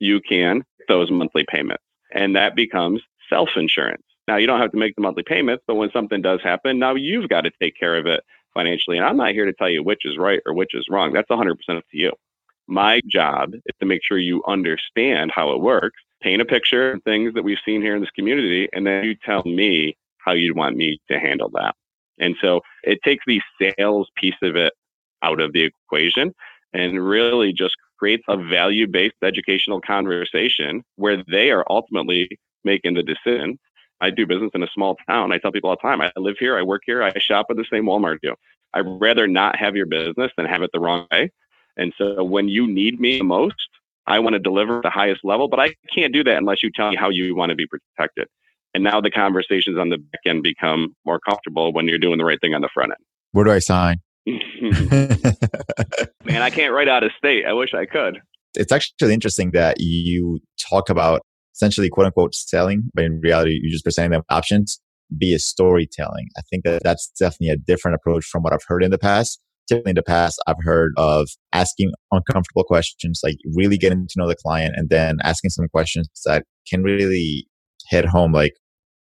[0.00, 1.84] you can those monthly payments.
[2.12, 3.00] And that becomes
[3.30, 4.02] self insurance.
[4.28, 6.94] Now, you don't have to make the monthly payments, but when something does happen, now
[6.94, 8.22] you've got to take care of it
[8.54, 8.96] financially.
[8.96, 11.12] And I'm not here to tell you which is right or which is wrong.
[11.12, 12.12] That's 100% up to you.
[12.68, 17.02] My job is to make sure you understand how it works, paint a picture of
[17.02, 20.56] things that we've seen here in this community, and then you tell me how you'd
[20.56, 21.74] want me to handle that.
[22.18, 24.72] And so it takes the sales piece of it
[25.22, 26.32] out of the equation
[26.72, 32.28] and really just creates a value based educational conversation where they are ultimately
[32.64, 33.58] making the decision
[34.02, 35.32] I do business in a small town.
[35.32, 37.56] I tell people all the time, I live here, I work here, I shop at
[37.56, 38.34] the same Walmart do.
[38.74, 41.30] I'd rather not have your business than have it the wrong way.
[41.76, 43.54] And so when you need me the most,
[44.06, 46.70] I want to deliver at the highest level, but I can't do that unless you
[46.70, 48.26] tell me how you want to be protected.
[48.74, 52.24] And now the conversations on the back end become more comfortable when you're doing the
[52.24, 53.04] right thing on the front end.
[53.30, 54.00] Where do I sign?
[54.26, 57.46] Man, I can't write out of state.
[57.46, 58.20] I wish I could.
[58.54, 61.22] It's actually interesting that you talk about
[61.54, 64.80] essentially quote unquote selling, but in reality, you're just presenting them options
[65.18, 66.28] be a storytelling.
[66.36, 69.40] I think that that's definitely a different approach from what I've heard in the past.
[69.68, 74.26] Typically in the past, I've heard of asking uncomfortable questions, like really getting to know
[74.26, 77.46] the client and then asking some questions that can really
[77.88, 78.32] hit home.
[78.32, 78.54] Like,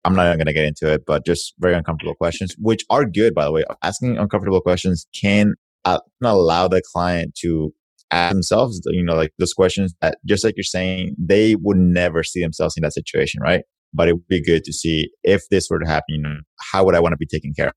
[0.05, 3.05] I'm not even going to get into it, but just very uncomfortable questions, which are
[3.05, 3.65] good, by the way.
[3.83, 5.55] Asking uncomfortable questions can
[5.85, 7.73] uh, allow the client to
[8.11, 12.23] ask themselves, you know, like those questions that just like you're saying, they would never
[12.23, 13.63] see themselves in that situation, right?
[13.93, 16.37] But it would be good to see if this were to happen, you know,
[16.73, 17.75] how would I want to be taken care of?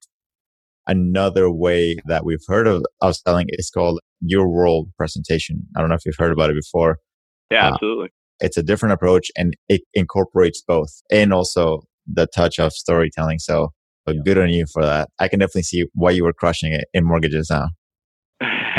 [0.87, 5.63] Another way that we've heard of, of selling is called your world presentation.
[5.75, 6.97] I don't know if you've heard about it before.
[7.51, 8.09] Yeah, uh, absolutely.
[8.39, 13.39] It's a different approach and it incorporates both and also the touch of storytelling.
[13.39, 13.69] So
[14.25, 15.09] good on you for that.
[15.19, 17.67] I can definitely see why you were crushing it in mortgages now.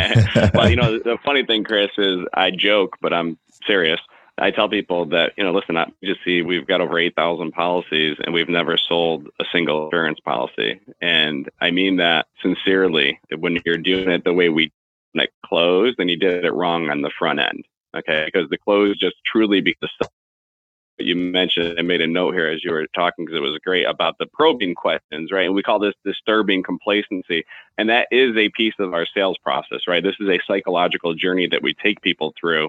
[0.55, 4.01] well, you know, the funny thing, Chris, is I joke, but I'm serious.
[4.39, 8.17] I tell people that, you know, listen, I just see we've got over 8,000 policies
[8.25, 10.81] and we've never sold a single insurance policy.
[11.03, 13.21] And I mean that sincerely.
[13.37, 14.73] When you're doing it the way we
[15.15, 17.67] like close, then you did it wrong on the front end.
[17.95, 18.25] Okay.
[18.25, 19.61] Because the close just truly
[21.05, 23.85] you mentioned I made a note here as you were talking because it was great
[23.85, 25.47] about the probing questions, right?
[25.47, 27.45] And we call this disturbing complacency.
[27.79, 30.03] And that is a piece of our sales process, right?
[30.03, 32.69] This is a psychological journey that we take people through.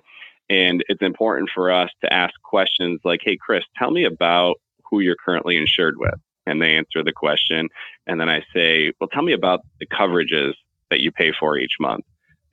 [0.50, 4.56] And it's important for us to ask questions like, hey, Chris, tell me about
[4.90, 6.16] who you're currently insured with.
[6.46, 7.70] And they answer the question.
[8.08, 10.54] And then I say, well, tell me about the coverages
[10.90, 12.04] that you pay for each month.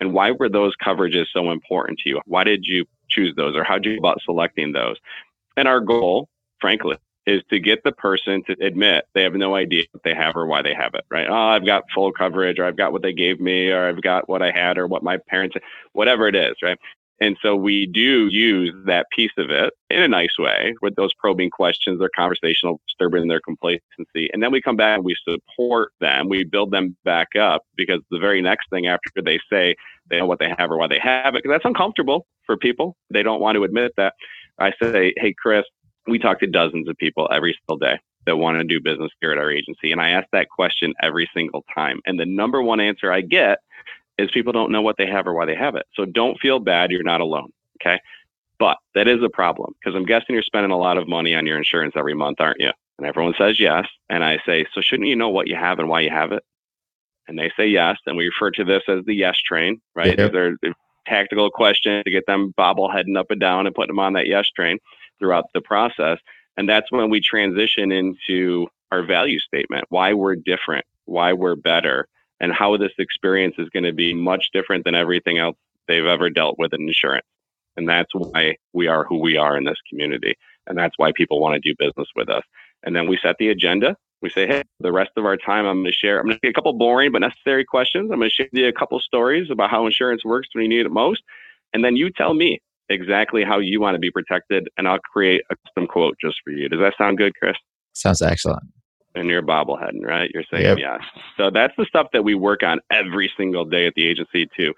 [0.00, 2.20] And why were those coverages so important to you?
[2.26, 4.96] Why did you choose those or how did you about selecting those?
[5.58, 6.28] And our goal,
[6.60, 10.36] frankly, is to get the person to admit they have no idea what they have
[10.36, 11.26] or why they have it, right?
[11.28, 14.28] Oh, I've got full coverage or I've got what they gave me or I've got
[14.28, 15.56] what I had or what my parents,
[15.94, 16.78] whatever it is, right?
[17.20, 21.12] And so we do use that piece of it in a nice way with those
[21.14, 24.30] probing questions, their conversational disturbing their complacency.
[24.32, 26.28] And then we come back and we support them.
[26.28, 29.74] We build them back up because the very next thing after they say
[30.08, 32.96] they know what they have or why they have it, because that's uncomfortable for people.
[33.10, 34.14] They don't want to admit that.
[34.58, 35.64] I say, hey, Chris,
[36.06, 39.32] we talk to dozens of people every single day that want to do business here
[39.32, 39.92] at our agency.
[39.92, 42.00] And I ask that question every single time.
[42.06, 43.58] And the number one answer I get
[44.18, 45.86] is people don't know what they have or why they have it.
[45.94, 46.90] So don't feel bad.
[46.90, 47.50] You're not alone.
[47.80, 48.00] Okay.
[48.58, 51.46] But that is a problem because I'm guessing you're spending a lot of money on
[51.46, 52.72] your insurance every month, aren't you?
[52.98, 53.86] And everyone says yes.
[54.10, 56.42] And I say, so shouldn't you know what you have and why you have it?
[57.28, 57.98] And they say yes.
[58.06, 60.18] And we refer to this as the yes train, right?
[60.18, 60.32] Yep.
[60.32, 60.74] They're, they're
[61.08, 64.48] tactical question to get them bobbleheading up and down and putting them on that yes
[64.50, 64.78] train
[65.18, 66.18] throughout the process.
[66.56, 72.08] And that's when we transition into our value statement, why we're different, why we're better,
[72.40, 76.30] and how this experience is going to be much different than everything else they've ever
[76.30, 77.26] dealt with in insurance.
[77.76, 80.36] And that's why we are who we are in this community.
[80.66, 82.42] And that's why people want to do business with us.
[82.82, 85.82] And then we set the agenda we say, hey, the rest of our time, I'm
[85.82, 86.18] going to share.
[86.18, 88.10] I'm going to get a couple boring but necessary questions.
[88.10, 90.86] I'm going to share you a couple stories about how insurance works when you need
[90.86, 91.22] it most,
[91.72, 95.42] and then you tell me exactly how you want to be protected, and I'll create
[95.50, 96.68] a custom quote just for you.
[96.68, 97.56] Does that sound good, Chris?
[97.92, 98.62] Sounds excellent.
[99.14, 100.30] And you're bobbleheading, right?
[100.32, 100.78] You're saying yep.
[100.78, 101.00] yes.
[101.36, 104.74] So that's the stuff that we work on every single day at the agency to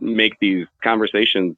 [0.00, 1.56] make these conversations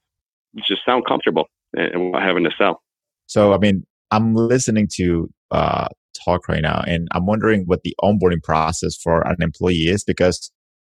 [0.66, 2.83] just sound comfortable and having to sell.
[3.27, 5.88] So, I mean, I'm listening to uh,
[6.27, 6.83] talk right now.
[6.87, 10.51] And I'm wondering what the onboarding process for an employee is because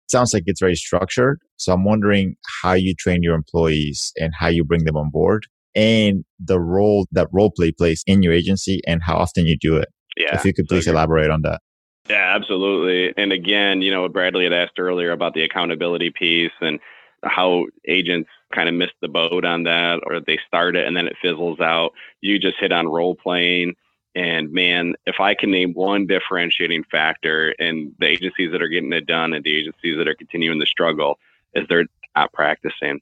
[0.05, 1.39] it sounds like it's very structured.
[1.57, 5.45] So I'm wondering how you train your employees and how you bring them on board
[5.73, 9.77] and the role that role play plays in your agency and how often you do
[9.77, 9.87] it.
[10.17, 10.35] Yeah.
[10.35, 11.61] If you could please elaborate on that.
[12.09, 13.13] Yeah, absolutely.
[13.15, 16.79] And again, you know, Bradley had asked earlier about the accountability piece and
[17.23, 21.07] how agents kind of miss the boat on that or they start it and then
[21.07, 21.91] it fizzles out.
[22.19, 23.75] You just hit on role playing
[24.15, 28.93] and man, if I can name one differentiating factor in the agencies that are getting
[28.93, 31.17] it done and the agencies that are continuing the struggle,
[31.53, 32.99] is they're not practicing.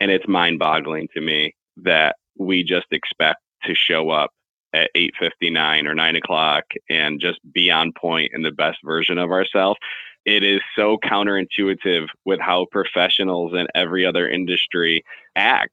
[0.00, 4.32] And it's mind boggling to me that we just expect to show up
[4.72, 9.30] at 8.59 or 9 o'clock and just be on point in the best version of
[9.30, 9.78] ourselves
[10.24, 15.72] it is so counterintuitive with how professionals in every other industry act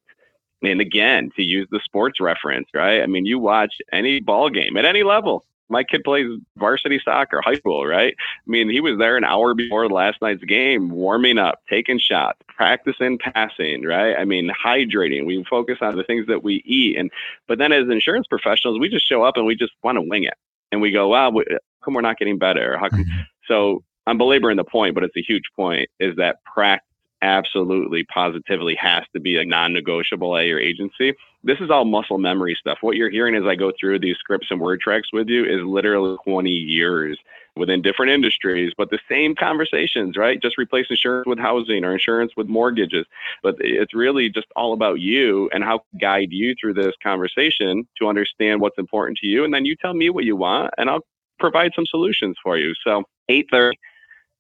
[0.62, 3.02] and again, to use the sports reference, right?
[3.02, 5.46] I mean, you watch any ball game at any level.
[5.72, 8.16] My kid plays varsity soccer, high school, right?
[8.18, 12.40] I mean, he was there an hour before last night's game, warming up, taking shots,
[12.48, 14.16] practicing passing, right?
[14.18, 15.28] I mean, hydrating.
[15.28, 17.12] We focus on the things that we eat, and
[17.48, 20.24] but then as insurance professionals, we just show up and we just want to wing
[20.24, 20.34] it,
[20.72, 23.02] and we go, "Wow, how come we're not getting better?" How come?
[23.02, 23.22] Mm-hmm.
[23.48, 25.88] So I'm belaboring the point, but it's a huge point.
[26.00, 26.89] Is that practice
[27.22, 31.14] absolutely positively has to be a non-negotiable at your agency.
[31.44, 32.80] This is all muscle memory stuff.
[32.82, 35.62] What you're hearing as I go through these scripts and word tracks with you is
[35.64, 37.18] literally 20 years
[37.56, 40.42] within different industries, but the same conversations, right?
[40.42, 43.06] Just replace insurance with housing or insurance with mortgages.
[43.44, 48.08] But it's really just all about you and how guide you through this conversation to
[48.08, 49.44] understand what's important to you.
[49.44, 51.06] And then you tell me what you want and I'll
[51.40, 52.74] provide some solutions for you.
[52.84, 53.74] So 8.30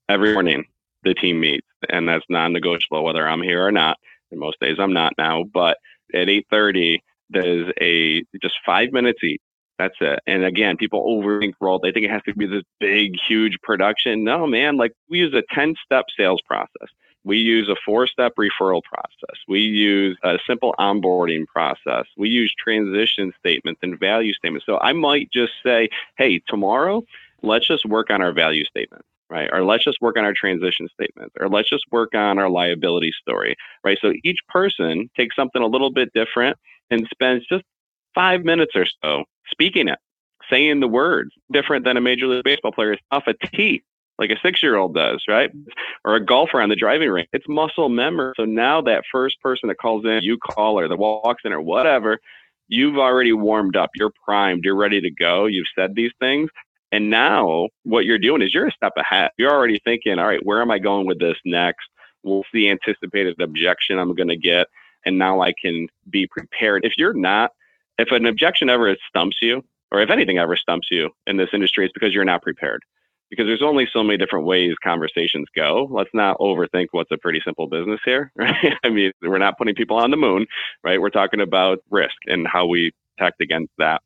[0.10, 0.66] every morning,
[1.04, 3.98] the team meets and that's non-negotiable whether I'm here or not.
[4.32, 5.78] And most days I'm not now, but
[6.14, 9.42] at 8:30 there's a just five minutes each.
[9.78, 10.20] That's it.
[10.28, 11.80] And again, people overthink role.
[11.80, 14.26] They think it has to be this big, huge production.
[14.26, 14.76] No, man.
[14.76, 16.90] Like we use a 10 step sales process.
[17.24, 19.38] We use a four step referral process.
[19.48, 22.06] We use a simple onboarding process.
[22.18, 24.66] We use transition statements and value statements.
[24.66, 27.04] So I might just say, hey, tomorrow,
[27.42, 29.50] let's just work on our value statement right?
[29.52, 33.12] Or let's just work on our transition statement, or let's just work on our liability
[33.22, 33.98] story, right?
[34.02, 36.58] So each person takes something a little bit different
[36.90, 37.64] and spends just
[38.16, 40.00] five minutes or so speaking it,
[40.50, 43.84] saying the words, different than a Major League Baseball player is off a tee,
[44.18, 45.52] like a six year old does, right?
[46.04, 47.30] Or a golfer on the driving range.
[47.34, 48.34] It's muscle memory.
[48.38, 51.62] So now that first person that calls in, you call or that walks in or
[51.62, 52.20] whatever,
[52.68, 53.92] you've already warmed up.
[53.96, 54.64] You're primed.
[54.64, 55.46] You're ready to go.
[55.46, 56.50] You've said these things.
[56.92, 59.32] And now what you're doing is you're a step ahead.
[59.38, 61.88] You're already thinking, all right, where am I going with this next?
[62.24, 64.68] What's the anticipated objection I'm going to get?
[65.06, 66.84] And now I can be prepared.
[66.84, 67.52] If you're not
[68.00, 71.86] if an objection ever stumps you, or if anything ever stumps you in this industry,
[71.86, 72.82] it's because you're not prepared.
[73.30, 75.88] Because there's only so many different ways conversations go.
[75.92, 78.74] Let's not overthink what's a pretty simple business here, right?
[78.84, 80.48] I mean, we're not putting people on the moon,
[80.84, 81.00] right?
[81.00, 84.02] We're talking about risk and how we protect against that.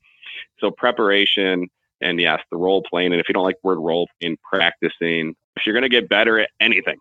[0.59, 1.69] So preparation
[2.03, 3.11] and yes, the role playing.
[3.11, 5.35] And if you don't like the word role playing, practicing.
[5.55, 6.97] If you're going to get better at anything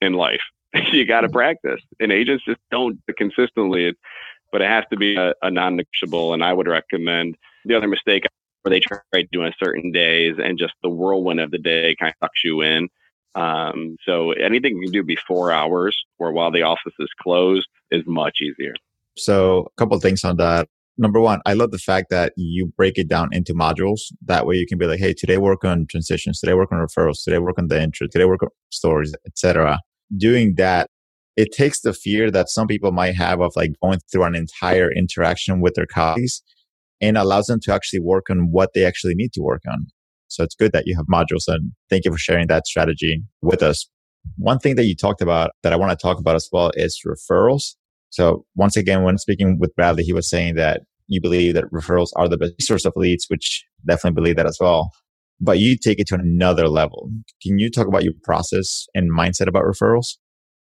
[0.00, 0.40] in life,
[0.92, 1.80] you got to practice.
[2.00, 3.94] And agents just don't consistently
[4.52, 6.34] but it has to be a, a non-negotiable.
[6.34, 8.24] And I would recommend the other mistake
[8.62, 12.26] where they try doing certain days and just the whirlwind of the day kind of
[12.26, 12.88] sucks you in.
[13.34, 18.02] Um, so anything you can do before hours or while the office is closed is
[18.06, 18.74] much easier.
[19.16, 20.68] So a couple of things on that.
[21.00, 24.00] Number one, I love the fact that you break it down into modules.
[24.26, 27.22] That way you can be like, hey, today work on transitions, today work on referrals,
[27.24, 29.78] today work on the intro, today work on stories, etc.
[30.16, 30.88] Doing that
[31.38, 34.90] it takes the fear that some people might have of like going through an entire
[34.90, 36.42] interaction with their colleagues
[37.00, 39.86] and allows them to actually work on what they actually need to work on.
[40.26, 43.62] So it's good that you have modules and thank you for sharing that strategy with
[43.62, 43.88] us.
[44.36, 47.00] One thing that you talked about that I want to talk about as well is
[47.06, 47.76] referrals.
[48.10, 52.10] So once again, when speaking with Bradley, he was saying that you believe that referrals
[52.16, 54.90] are the best source of leads, which definitely believe that as well.
[55.40, 57.10] But you take it to another level.
[57.42, 60.16] Can you talk about your process and mindset about referrals?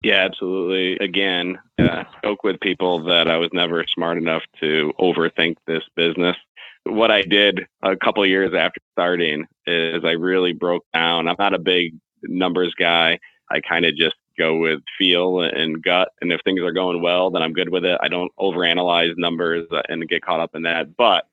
[0.03, 1.05] Yeah, absolutely.
[1.05, 6.37] Again, uh, spoke with people that I was never smart enough to overthink this business.
[6.85, 11.29] What I did a couple years after starting is I really broke down.
[11.29, 13.19] I'm not a big numbers guy.
[13.51, 16.13] I kind of just go with feel and gut.
[16.21, 17.99] And if things are going well, then I'm good with it.
[18.03, 20.97] I don't overanalyze numbers and get caught up in that.
[20.97, 21.27] But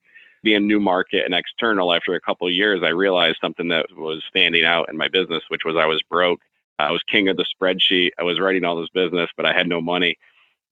[0.44, 4.66] being new market and external, after a couple years, I realized something that was standing
[4.66, 6.42] out in my business, which was I was broke
[6.80, 8.12] I was king of the spreadsheet.
[8.20, 10.18] I was writing all this business, but I had no money.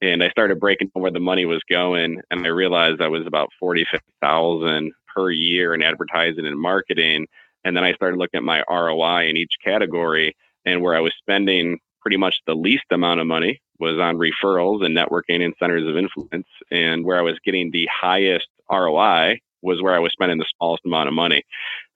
[0.02, 2.22] And I started breaking down where the money was going.
[2.32, 7.28] And I realized I was about 40, 50,000 per year in advertising and marketing.
[7.64, 11.14] And then I started looking at my ROI in each category and where I was
[11.20, 15.88] spending pretty much the least amount of money was on referrals and networking and centers
[15.88, 16.48] of influence.
[16.70, 20.86] And where I was getting the highest ROI was where I was spending the smallest
[20.86, 21.44] amount of money.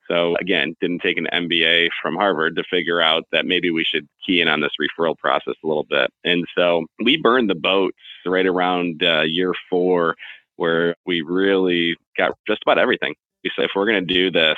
[0.08, 4.08] So again, didn't take an MBA from Harvard to figure out that maybe we should
[4.24, 6.12] key in on this referral process a little bit.
[6.24, 10.14] And so we burned the boats right around uh, year four,
[10.56, 13.14] where we really got just about everything.
[13.42, 14.56] We said if we're going to do this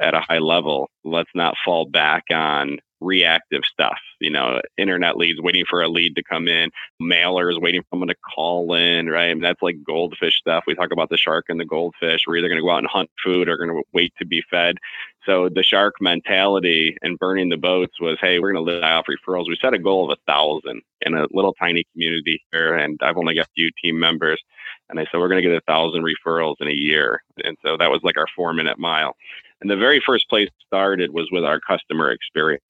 [0.00, 3.98] at a high level, let's not fall back on reactive stuff.
[4.20, 8.08] You know, internet leads waiting for a lead to come in, mailers waiting for someone
[8.08, 9.30] to call in, right?
[9.30, 10.64] And that's like goldfish stuff.
[10.66, 12.22] We talk about the shark and the goldfish.
[12.26, 14.42] We're either going to go out and hunt food or going to wait to be
[14.50, 14.76] fed.
[15.26, 19.06] So the shark mentality and burning the boats was, hey, we're going to live off
[19.06, 19.48] referrals.
[19.48, 23.16] We set a goal of a thousand in a little tiny community here, and I've
[23.16, 24.40] only got a few team members.
[24.90, 27.76] And I said we're going to get a thousand referrals in a year, and so
[27.78, 29.16] that was like our four minute mile.
[29.60, 32.62] And the very first place started was with our customer experience.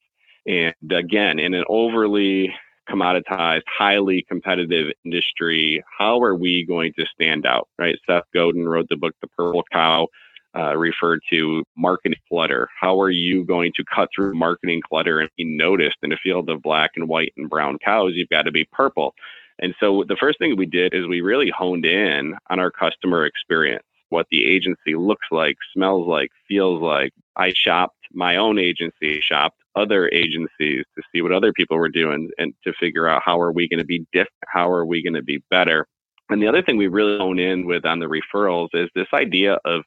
[0.47, 2.53] And again, in an overly
[2.89, 7.97] commoditized, highly competitive industry, how are we going to stand out, right?
[8.05, 10.07] Seth Godin wrote the book, The Purple Cow,
[10.55, 12.69] uh, referred to marketing clutter.
[12.79, 16.49] How are you going to cut through marketing clutter and be noticed in a field
[16.49, 18.11] of black and white and brown cows?
[18.15, 19.13] You've got to be purple.
[19.59, 23.25] And so the first thing we did is we really honed in on our customer
[23.25, 27.11] experience, what the agency looks like, smells like, feels like.
[27.35, 32.29] I shopped my own agency, shopped other agencies to see what other people were doing
[32.37, 34.29] and to figure out how are we going to be different?
[34.47, 35.87] How are we going to be better?
[36.29, 39.57] And the other thing we really hone in with on the referrals is this idea
[39.65, 39.83] of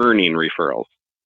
[0.00, 0.84] earning referrals.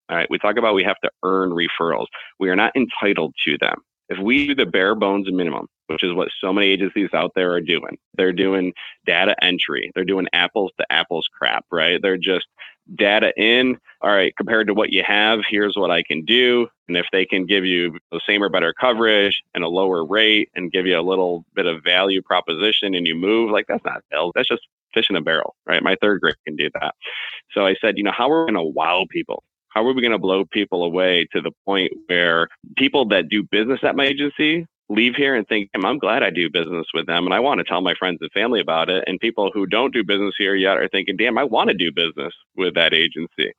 [0.08, 0.28] All right.
[0.30, 2.06] We talk about we have to earn referrals.
[2.38, 3.76] We are not entitled to them.
[4.08, 7.52] If we do the bare bones minimum, which is what so many agencies out there
[7.52, 7.98] are doing.
[8.16, 8.72] They're doing
[9.06, 9.90] data entry.
[9.94, 12.00] They're doing apples to apples crap, right?
[12.00, 12.46] They're just
[12.94, 13.78] data in.
[14.00, 16.68] All right, compared to what you have, here's what I can do.
[16.88, 20.50] And if they can give you the same or better coverage and a lower rate
[20.54, 24.02] and give you a little bit of value proposition and you move, like that's not
[24.12, 24.32] sales.
[24.34, 25.82] That's just fish in a barrel, right?
[25.82, 26.94] My third grade can do that.
[27.52, 29.42] So I said, you know, how are we going to wow people?
[29.70, 33.42] How are we going to blow people away to the point where people that do
[33.42, 37.24] business at my agency leave here and think, I'm glad I do business with them
[37.24, 39.04] and I want to tell my friends and family about it.
[39.06, 41.90] And people who don't do business here yet are thinking, damn, I want to do
[41.90, 43.52] business with that agency.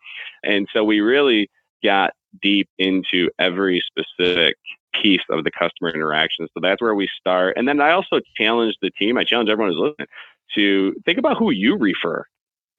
[0.43, 1.49] And so we really
[1.83, 2.11] got
[2.41, 4.55] deep into every specific
[5.01, 6.47] piece of the customer interaction.
[6.53, 7.57] So that's where we start.
[7.57, 10.07] And then I also challenge the team, I challenge everyone who's listening
[10.55, 12.23] to think about who you refer.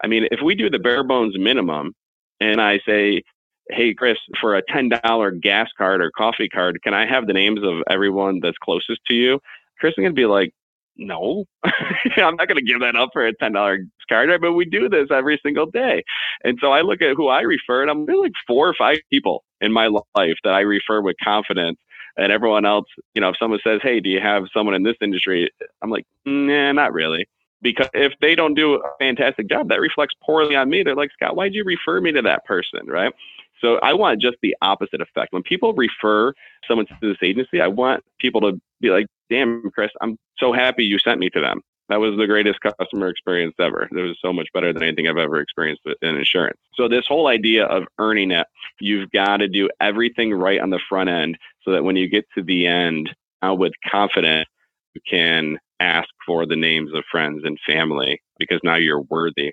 [0.02, 1.94] I mean, if we do the bare bones minimum
[2.40, 3.22] and I say,
[3.70, 7.60] hey, Chris, for a $10 gas card or coffee card, can I have the names
[7.62, 9.40] of everyone that's closest to you?
[9.78, 10.52] Chris is going to be like,
[10.96, 14.40] no, I'm not going to give that up for a $10 card?
[14.40, 16.02] But we do this every single day.
[16.44, 19.44] And so I look at who I refer, and I'm like four or five people
[19.60, 21.78] in my life that I refer with confidence.
[22.18, 24.96] And everyone else, you know, if someone says, hey, do you have someone in this
[25.02, 25.50] industry?
[25.82, 27.28] I'm like, nah, not really
[27.62, 30.82] because if they don't do a fantastic job, that reflects poorly on me.
[30.82, 32.86] They're like, Scott, why'd you refer me to that person?
[32.86, 33.12] Right.
[33.60, 35.32] So I want just the opposite effect.
[35.32, 36.32] When people refer
[36.66, 40.84] someone to this agency, I want people to be like, damn, Chris, I'm so happy
[40.84, 41.62] you sent me to them.
[41.88, 43.88] That was the greatest customer experience ever.
[43.92, 46.58] It was so much better than anything I've ever experienced in insurance.
[46.74, 48.46] So this whole idea of earning it,
[48.80, 52.24] you've got to do everything right on the front end so that when you get
[52.34, 53.14] to the end
[53.46, 54.48] uh, with confidence,
[54.94, 59.52] you can ask for the names of friends and family because now you're worthy.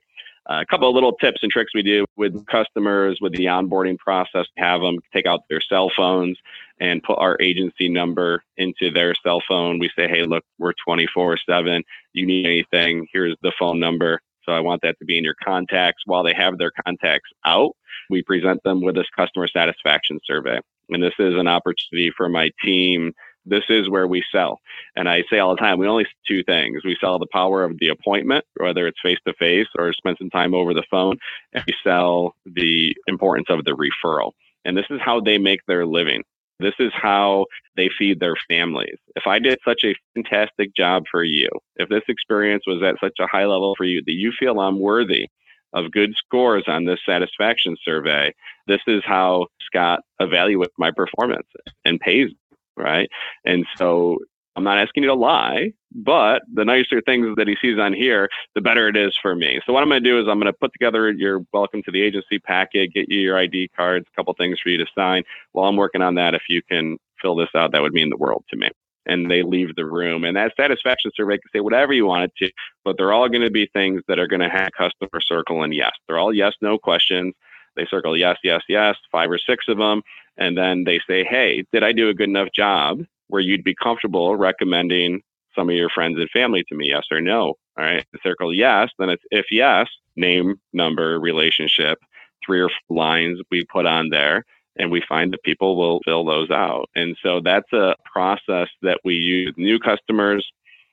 [0.50, 3.98] Uh, a couple of little tips and tricks we do with customers with the onboarding
[3.98, 6.38] process have them take out their cell phones
[6.82, 9.80] and put our agency number into their cell phone.
[9.80, 13.08] We say hey look we're 24 7 you need anything?
[13.14, 14.20] Here's the phone number.
[14.44, 16.04] So i want that to be in your contacts.
[16.06, 17.72] While they have their contacts out
[18.10, 20.60] we present them with this customer satisfaction survey.
[20.90, 23.14] And this is an opportunity for my team
[23.46, 24.60] this is where we sell.
[24.96, 26.84] And I say all the time, we only two things.
[26.84, 30.30] We sell the power of the appointment, whether it's face to face or spend some
[30.30, 31.18] time over the phone,
[31.54, 34.32] and we sell the importance of the referral.
[34.66, 36.24] And this is how they make their living.
[36.60, 38.98] This is how they feed their families.
[39.16, 43.18] If I did such a fantastic job for you, if this experience was at such
[43.20, 45.28] a high level for you that you feel I'm worthy
[45.74, 48.32] of good scores on this satisfaction survey,
[48.68, 51.48] this is how Scott evaluates my performance
[51.84, 52.30] and pays
[52.78, 53.10] right?
[53.46, 54.20] And so
[54.56, 58.30] I'm not asking you to lie, but the nicer things that he sees on here,
[58.54, 59.60] the better it is for me.
[59.66, 61.92] So what I'm going to do is I'm going to put together your welcome to
[61.92, 65.24] the agency packet, get you your ID cards, a couple things for you to sign.
[65.54, 68.18] While I'm working on that, if you can fill this out, that would mean the
[68.18, 68.70] world to me.
[69.06, 70.24] And they leave the room.
[70.24, 72.52] And that satisfaction survey can say whatever you want it to,
[72.86, 75.74] but they're all going to be things that are going to have customer circle and
[75.74, 75.92] yes.
[76.08, 77.34] They're all yes, no questions.
[77.76, 80.02] They circle yes, yes, yes, five or six of them
[80.38, 83.76] and then they say, hey, did I do a good enough job where you'd be
[83.76, 85.22] comfortable recommending
[85.56, 87.56] some of your friends and family to me, yes or no?
[87.78, 92.00] All right, circle yes, then it's if yes, name, number, relationship,
[92.46, 94.46] three or four lines we put on there,
[94.76, 96.90] and we find that people will fill those out.
[96.96, 100.48] And so that's a process that we use new customers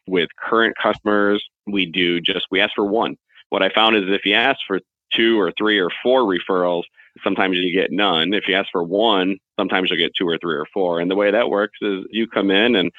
[0.06, 1.44] with current customers.
[1.66, 3.16] We do just we ask for one.
[3.50, 4.80] What I found is if you ask for
[5.12, 6.82] two or three or four referrals,
[7.22, 8.32] sometimes you get none.
[8.32, 11.00] If you ask for one, sometimes you'll get two or three or four.
[11.00, 12.90] And the way that works is you come in and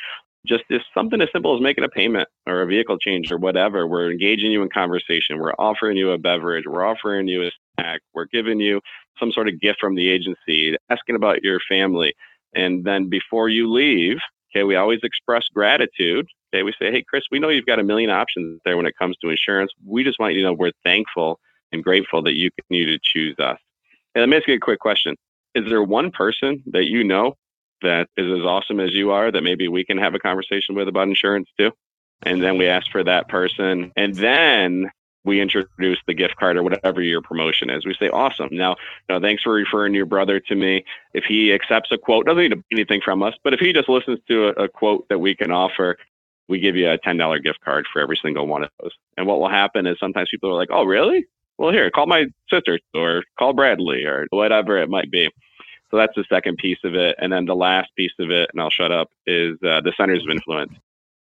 [0.47, 3.87] just is something as simple as making a payment or a vehicle change or whatever.
[3.87, 5.37] We're engaging you in conversation.
[5.37, 6.65] We're offering you a beverage.
[6.67, 8.01] We're offering you a snack.
[8.13, 8.81] We're giving you
[9.19, 12.13] some sort of gift from the agency, asking about your family.
[12.55, 14.17] And then before you leave,
[14.51, 16.25] okay, we always express gratitude.
[16.53, 18.97] Okay, we say, hey, Chris, we know you've got a million options there when it
[18.97, 19.71] comes to insurance.
[19.85, 21.39] We just want you to know we're thankful
[21.71, 23.59] and grateful that you continue to choose us.
[24.13, 25.15] And let me ask you a quick question.
[25.55, 27.35] Is there one person that you know
[27.81, 30.87] that is as awesome as you are that maybe we can have a conversation with
[30.87, 31.71] about insurance too?
[32.23, 33.91] And then we ask for that person.
[33.95, 34.91] And then
[35.23, 37.85] we introduce the gift card or whatever your promotion is.
[37.85, 38.49] We say, awesome.
[38.51, 38.71] Now,
[39.07, 40.83] you know, thanks for referring your brother to me.
[41.13, 44.19] If he accepts a quote, doesn't need anything from us, but if he just listens
[44.27, 45.97] to a, a quote that we can offer,
[46.47, 48.91] we give you a $10 gift card for every single one of those.
[49.17, 51.25] And what will happen is sometimes people are like, oh, really?
[51.61, 55.29] Well, here, call my sister or call Bradley or whatever it might be.
[55.91, 57.15] So that's the second piece of it.
[57.19, 60.23] And then the last piece of it, and I'll shut up, is uh, the centers
[60.23, 60.73] of influence.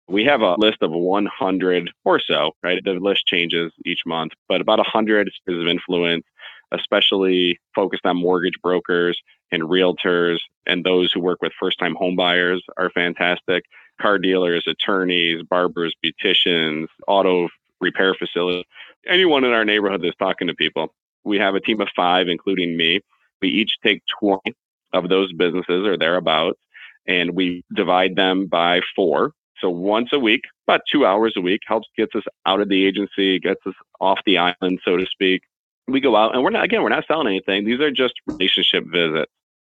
[0.07, 2.79] We have a list of 100 or so, right?
[2.83, 6.25] The list changes each month, but about 100 centers of influence,
[6.71, 9.19] especially focused on mortgage brokers
[9.51, 13.65] and realtors and those who work with first time home buyers are fantastic.
[13.99, 17.49] car dealers, attorneys, barbers, beauticians, auto
[17.79, 18.65] repair facility,
[19.07, 20.93] anyone in our neighborhood that's talking to people.
[21.23, 23.01] We have a team of five, including me.
[23.41, 24.55] We each take 20
[24.93, 26.59] of those businesses or thereabouts,
[27.07, 29.33] and we divide them by four.
[29.59, 32.85] So once a week, about two hours a week, helps gets us out of the
[32.85, 35.41] agency, gets us off the island, so to speak.
[35.87, 37.65] We go out and we're not, again, we're not selling anything.
[37.65, 39.31] These are just relationship visits.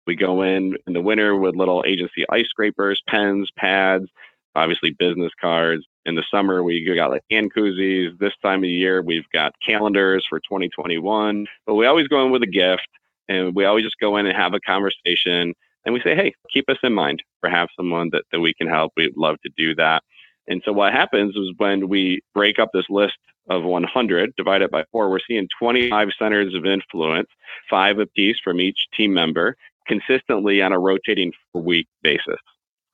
[0.06, 4.08] We go in in the winter with little agency ice scrapers, pens, pads,
[4.56, 5.84] obviously business cards.
[6.06, 8.18] In the summer, we got like hand koozies.
[8.20, 11.46] This time of year, we've got calendars for 2021.
[11.66, 12.88] But we always go in with a gift
[13.30, 15.54] and we always just go in and have a conversation
[15.86, 17.24] and we say, hey, keep us in mind.
[17.42, 18.94] Perhaps someone that, that we can help.
[18.96, 20.04] We'd love to do that.
[20.48, 23.18] And so what happens is when we break up this list
[23.50, 27.28] of 100, divide it by four, we're seeing 25 centers of influence,
[27.70, 29.56] five apiece from each team member,
[29.88, 32.40] consistently on a rotating week basis.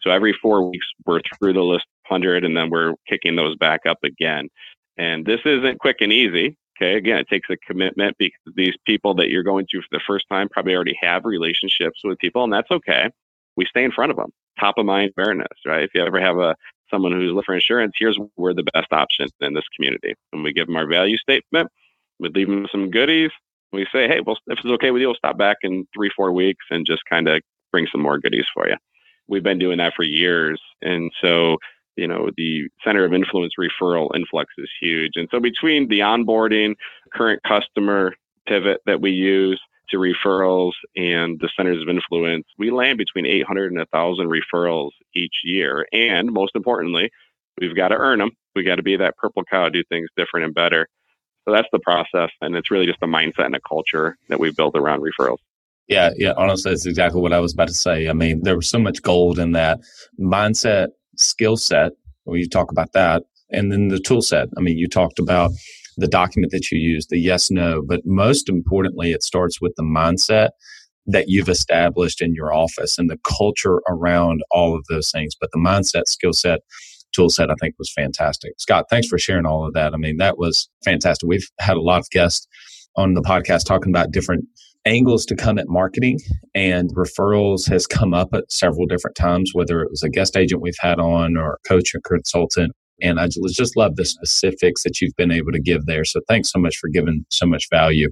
[0.08, 3.82] So every four weeks, we're through the list 100 and then we're kicking those back
[3.86, 4.47] up again.
[4.97, 6.55] And this isn't quick and easy.
[6.78, 6.95] Okay.
[6.95, 10.26] Again, it takes a commitment because these people that you're going to for the first
[10.32, 13.10] time probably already have relationships with people, and that's okay.
[13.58, 14.32] We stay in front of them.
[14.58, 15.84] Top of mind awareness, right?
[15.84, 16.55] If you ever have a
[16.89, 20.14] someone who's looking for insurance, here's we're the best option in this community.
[20.32, 21.70] And we give them our value statement.
[22.20, 23.32] We leave them some goodies.
[23.74, 26.32] We say, hey, well, if it's okay with you, we'll stop back in three, four
[26.32, 27.41] weeks and just kind of
[27.74, 28.78] bring some more goodies for you.
[29.28, 30.61] We've been doing that for years.
[30.82, 31.57] And so
[31.97, 35.13] you know, the center of influence referral influx is huge.
[35.15, 36.75] And so between the onboarding,
[37.11, 38.13] current customer
[38.47, 39.59] pivot that we use
[39.89, 45.41] to referrals and the centers of influence, we land between 800 and 1,000 referrals each
[45.43, 45.88] year.
[45.91, 47.09] And most importantly,
[47.59, 48.32] we've got to earn them.
[48.55, 50.88] We got to be that purple cow, do things different and better.
[51.45, 52.30] So that's the process.
[52.41, 55.38] And it's really just a mindset and a culture that we've built around referrals.
[55.88, 56.33] Yeah, yeah.
[56.38, 58.09] Honestly, that's exactly what I was about to say.
[58.09, 59.79] I mean, there was so much gold in that
[60.19, 61.93] mindset skill set
[62.25, 63.23] when you talk about that.
[63.49, 64.49] And then the tool set.
[64.57, 65.51] I mean, you talked about
[65.95, 69.83] the document that you use, the yes, no, but most importantly, it starts with the
[69.83, 70.49] mindset
[71.07, 75.33] that you've established in your office and the culture around all of those things.
[75.39, 76.59] But the mindset, skill set,
[77.13, 78.51] tool set, I think was fantastic.
[78.57, 79.93] Scott, thanks for sharing all of that.
[79.93, 81.27] I mean, that was fantastic.
[81.27, 82.45] We've had a lot of guests
[82.97, 84.45] on the podcast talking about different
[84.88, 86.19] angles to come at marketing
[86.55, 90.61] and referrals has come up at several different times, whether it was a guest agent
[90.61, 92.71] we've had on or a coach or consultant.
[93.01, 96.05] And I just love the specifics that you've been able to give there.
[96.05, 98.09] So thanks so much for giving so much value.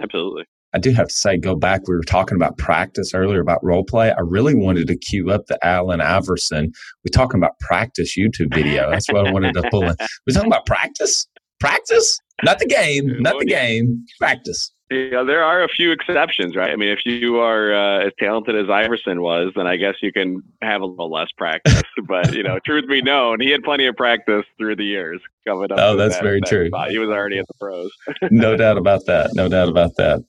[0.00, 0.44] Absolutely.
[0.72, 1.88] I do have to say, go back.
[1.88, 4.12] We were talking about practice earlier about role play.
[4.12, 6.70] I really wanted to cue up the Allen Iverson.
[7.04, 8.88] We're talking about practice YouTube video.
[8.88, 9.96] That's what I wanted to pull in.
[10.26, 11.26] We're talking about practice,
[11.58, 14.72] practice, not the game, not the game, practice.
[14.90, 16.72] Yeah, there are a few exceptions, right?
[16.72, 20.12] I mean, if you are uh, as talented as Iverson was, then I guess you
[20.12, 21.80] can have a little less practice.
[22.08, 25.70] but you know, truth be known, he had plenty of practice through the years coming
[25.70, 25.78] up.
[25.80, 26.66] Oh, that's that, very that true.
[26.68, 26.90] Spot.
[26.90, 27.92] He was already at the pros.
[28.32, 29.30] no doubt about that.
[29.34, 30.24] No doubt about that.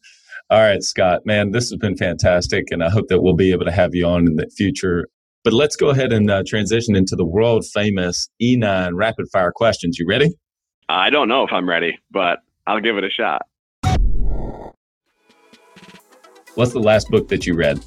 [0.51, 3.65] All right, Scott, man, this has been fantastic, and I hope that we'll be able
[3.65, 5.07] to have you on in the future.
[5.43, 9.97] But let's go ahead and uh, transition into the world famous E9 rapid fire questions.
[9.97, 10.35] You ready?
[10.87, 13.47] I don't know if I'm ready, but I'll give it a shot.
[16.55, 17.79] What's the last book that you read?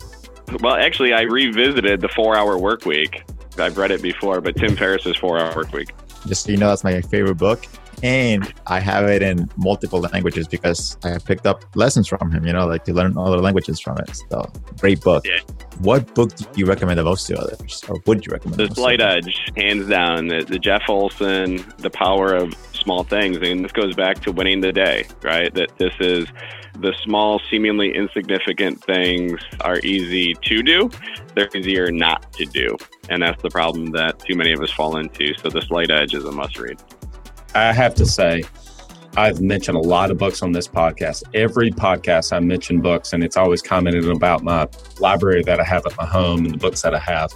[0.60, 3.24] Well, actually, I revisited the Four Hour Work Week.
[3.58, 5.92] I've read it before, but Tim Ferriss's Four Hour Work Week.
[6.26, 7.66] Just so you know, that's my favorite book.
[8.02, 12.44] And I have it in multiple languages because I have picked up lessons from him,
[12.44, 14.20] you know, like to learn other languages from it.
[14.30, 15.24] So, great book.
[15.26, 15.40] Yeah.
[15.80, 17.82] What book do you recommend the most to others?
[17.88, 20.28] Or would you recommend The Slight Edge, hands down.
[20.28, 23.38] The, the Jeff Olson, The Power of Small Things.
[23.38, 25.54] And this goes back to winning the day, right?
[25.54, 26.26] That this is
[26.80, 30.90] the small, seemingly insignificant things are easy to do,
[31.34, 32.76] they're easier not to do.
[33.08, 35.34] And that's the problem that too many of us fall into.
[35.34, 36.82] So, The Slight Edge is a must read.
[37.54, 38.42] I have to say,
[39.16, 41.22] I've mentioned a lot of books on this podcast.
[41.34, 44.66] Every podcast I mention books, and it's always commented about my
[44.98, 47.32] library that I have at my home and the books that I have.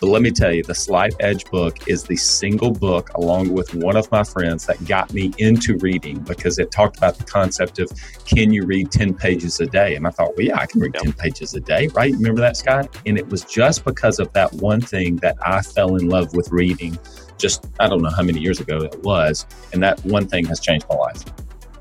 [0.00, 3.74] But let me tell you, the Slight Edge book is the single book, along with
[3.74, 7.78] one of my friends, that got me into reading because it talked about the concept
[7.78, 7.92] of
[8.24, 9.94] can you read 10 pages a day?
[9.94, 12.12] And I thought, well, yeah, I can read 10 pages a day, right?
[12.12, 12.98] Remember that, Scott?
[13.06, 16.50] And it was just because of that one thing that I fell in love with
[16.50, 16.98] reading
[17.40, 19.46] just, I don't know how many years ago it was.
[19.72, 21.24] And that one thing has changed my life.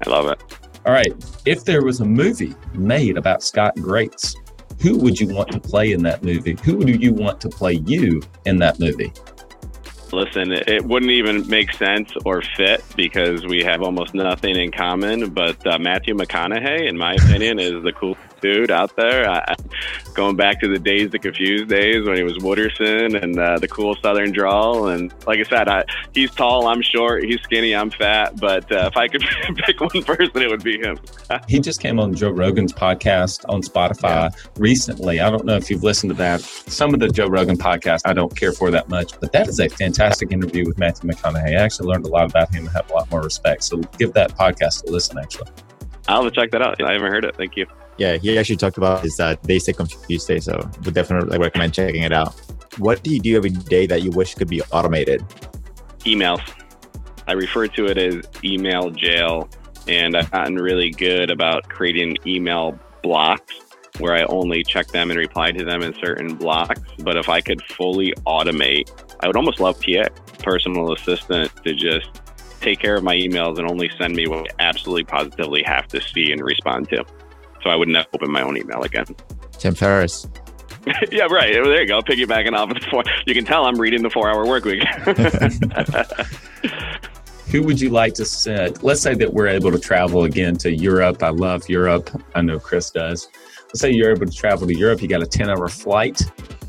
[0.06, 0.42] I love it.
[0.86, 1.14] All right.
[1.46, 4.36] If there was a movie made about Scott Greats,
[4.82, 6.58] who would you want to play in that movie?
[6.64, 9.12] Who do you want to play you in that movie?
[10.12, 15.30] Listen, it wouldn't even make sense or fit because we have almost nothing in common.
[15.30, 19.30] But uh, Matthew McConaughey, in my opinion, is the coolest dude out there.
[19.30, 19.56] I,
[20.14, 23.68] going back to the days, the confused days when he was Wooderson and uh, the
[23.68, 24.88] cool Southern drawl.
[24.90, 25.84] And like I said, I,
[26.14, 28.40] he's tall, I'm short, he's skinny, I'm fat.
[28.40, 29.24] But uh, if I could
[29.56, 31.00] pick one person, it would be him.
[31.48, 34.30] he just came on Joe Rogan's podcast on Spotify yeah.
[34.58, 35.20] recently.
[35.20, 36.42] I don't know if you've listened to that.
[36.42, 39.60] Some of the Joe Rogan podcast I don't care for that much, but that is
[39.60, 41.58] a fantastic interview with Matthew McConaughey.
[41.58, 43.64] I actually learned a lot about him and have a lot more respect.
[43.64, 45.50] So give that podcast a listen, actually.
[46.08, 46.82] I'll have to check that out.
[46.82, 47.36] I haven't heard it.
[47.36, 47.68] Thank you.
[48.00, 51.74] Yeah, he actually talked about his uh, Dazed and Confused Day, so would definitely recommend
[51.74, 52.34] checking it out.
[52.78, 55.22] What do you do every day that you wish could be automated?
[56.00, 56.42] Emails.
[57.28, 59.50] I refer to it as email jail,
[59.90, 63.54] and I've gotten really good about creating email blocks
[63.98, 66.82] where I only check them and reply to them in certain blocks.
[67.00, 68.90] But if I could fully automate,
[69.20, 70.06] I would almost love PA,
[70.42, 72.22] personal assistant, to just
[72.62, 76.02] take care of my emails and only send me what I absolutely positively have to
[76.02, 77.04] see and respond to.
[77.64, 79.06] So I wouldn't never open my own email again.
[79.58, 80.28] Tim Ferriss.
[81.12, 81.54] yeah, right.
[81.54, 82.02] There you go.
[82.02, 83.04] Piggybacking off of the four.
[83.26, 84.84] You can tell I'm reading the four hour work week.
[87.52, 88.78] Who would you like to send?
[88.78, 91.24] Uh, let's say that we're able to travel again to Europe.
[91.24, 92.10] I love Europe.
[92.36, 93.28] I know Chris does.
[93.68, 95.02] Let's say you're able to travel to Europe.
[95.02, 96.22] You got a 10 hour flight.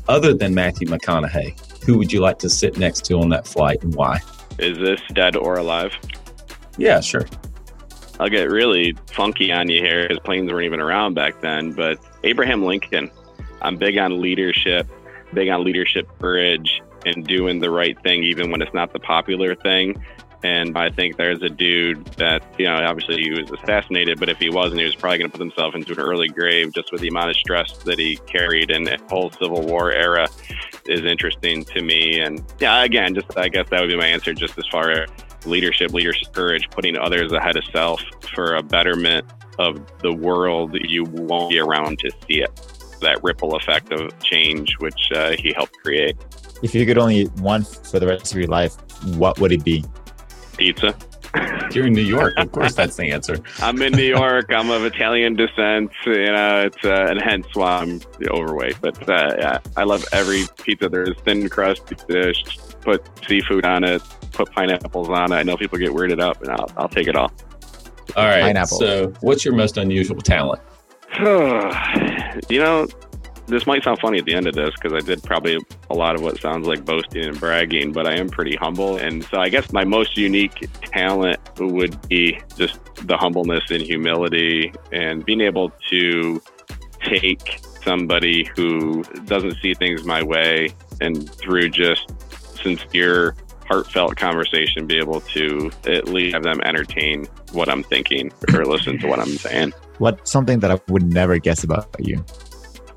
[0.07, 3.83] Other than Matthew McConaughey, who would you like to sit next to on that flight
[3.83, 4.19] and why?
[4.57, 5.93] Is this dead or alive?
[6.77, 7.25] Yeah, sure.
[8.21, 11.71] I'll get really funky on you here because planes weren't even around back then.
[11.71, 13.09] But Abraham Lincoln,
[13.63, 14.87] I'm big on leadership,
[15.33, 19.55] big on leadership courage and doing the right thing, even when it's not the popular
[19.55, 20.05] thing.
[20.43, 24.37] And I think there's a dude that, you know, obviously he was assassinated, but if
[24.37, 27.01] he wasn't, he was probably going to put himself into an early grave just with
[27.01, 28.69] the amount of stress that he carried.
[28.69, 30.27] And the whole Civil War era
[30.85, 32.19] is interesting to me.
[32.19, 35.09] And yeah, again, just I guess that would be my answer just as far as
[35.45, 38.01] leadership, leadership courage, putting others ahead of self
[38.33, 39.25] for a betterment
[39.59, 40.75] of the world.
[40.81, 42.51] You won't be around to see it.
[43.01, 46.15] That ripple effect of change, which uh, he helped create.
[46.61, 48.75] If you could only eat one for the rest of your life,
[49.15, 49.83] what would it be?
[50.57, 50.95] Pizza.
[51.71, 52.33] You're in New York.
[52.37, 53.37] Of course, that's the answer.
[53.59, 54.51] I'm in New York.
[54.53, 55.91] I'm of Italian descent.
[56.05, 58.75] You know, it's uh, and hence why I'm overweight.
[58.81, 60.89] But uh, yeah, I love every pizza.
[60.89, 62.43] There's thin crust dish.
[62.81, 64.01] Put seafood on it.
[64.31, 65.35] Put pineapples on it.
[65.35, 67.31] I know people get weirded up, and I'll, I'll take it all.
[68.15, 68.41] All right.
[68.41, 68.77] Pineapple.
[68.77, 70.61] So, what's your most unusual talent?
[71.19, 72.87] you know,
[73.47, 75.59] this might sound funny at the end of this because I did probably
[75.89, 78.97] a lot of what sounds like boasting and bragging, but I am pretty humble.
[78.97, 84.73] And so I guess my most unique talent would be just the humbleness and humility
[84.91, 86.41] and being able to
[87.01, 90.69] take somebody who doesn't see things my way
[91.01, 92.13] and through just
[92.61, 93.35] sincere
[93.67, 98.99] heartfelt conversation be able to at least have them entertain what I'm thinking or listen
[98.99, 99.73] to what I'm saying.
[99.99, 102.23] What's something that I would never guess about you?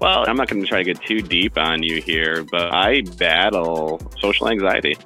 [0.01, 3.03] Well, I'm not going to try to get too deep on you here, but I
[3.19, 4.97] battle social anxiety.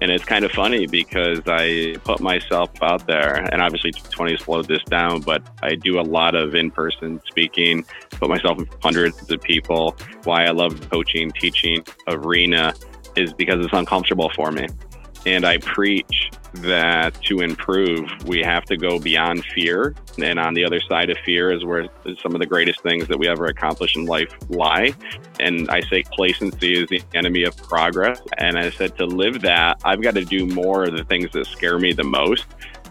[0.00, 4.68] And it's kind of funny because I put myself out there, and obviously 20 slowed
[4.68, 9.30] this down, but I do a lot of in person speaking, put myself in hundreds
[9.30, 9.96] of people.
[10.22, 12.74] Why I love coaching, teaching arena
[13.16, 14.66] is because it's uncomfortable for me.
[15.26, 19.94] And I preach that to improve, we have to go beyond fear.
[20.22, 21.88] And on the other side of fear is where
[22.22, 24.94] some of the greatest things that we ever accomplish in life lie.
[25.40, 28.20] And I say complacency is the enemy of progress.
[28.38, 31.46] And I said to live that, I've got to do more of the things that
[31.46, 32.46] scare me the most.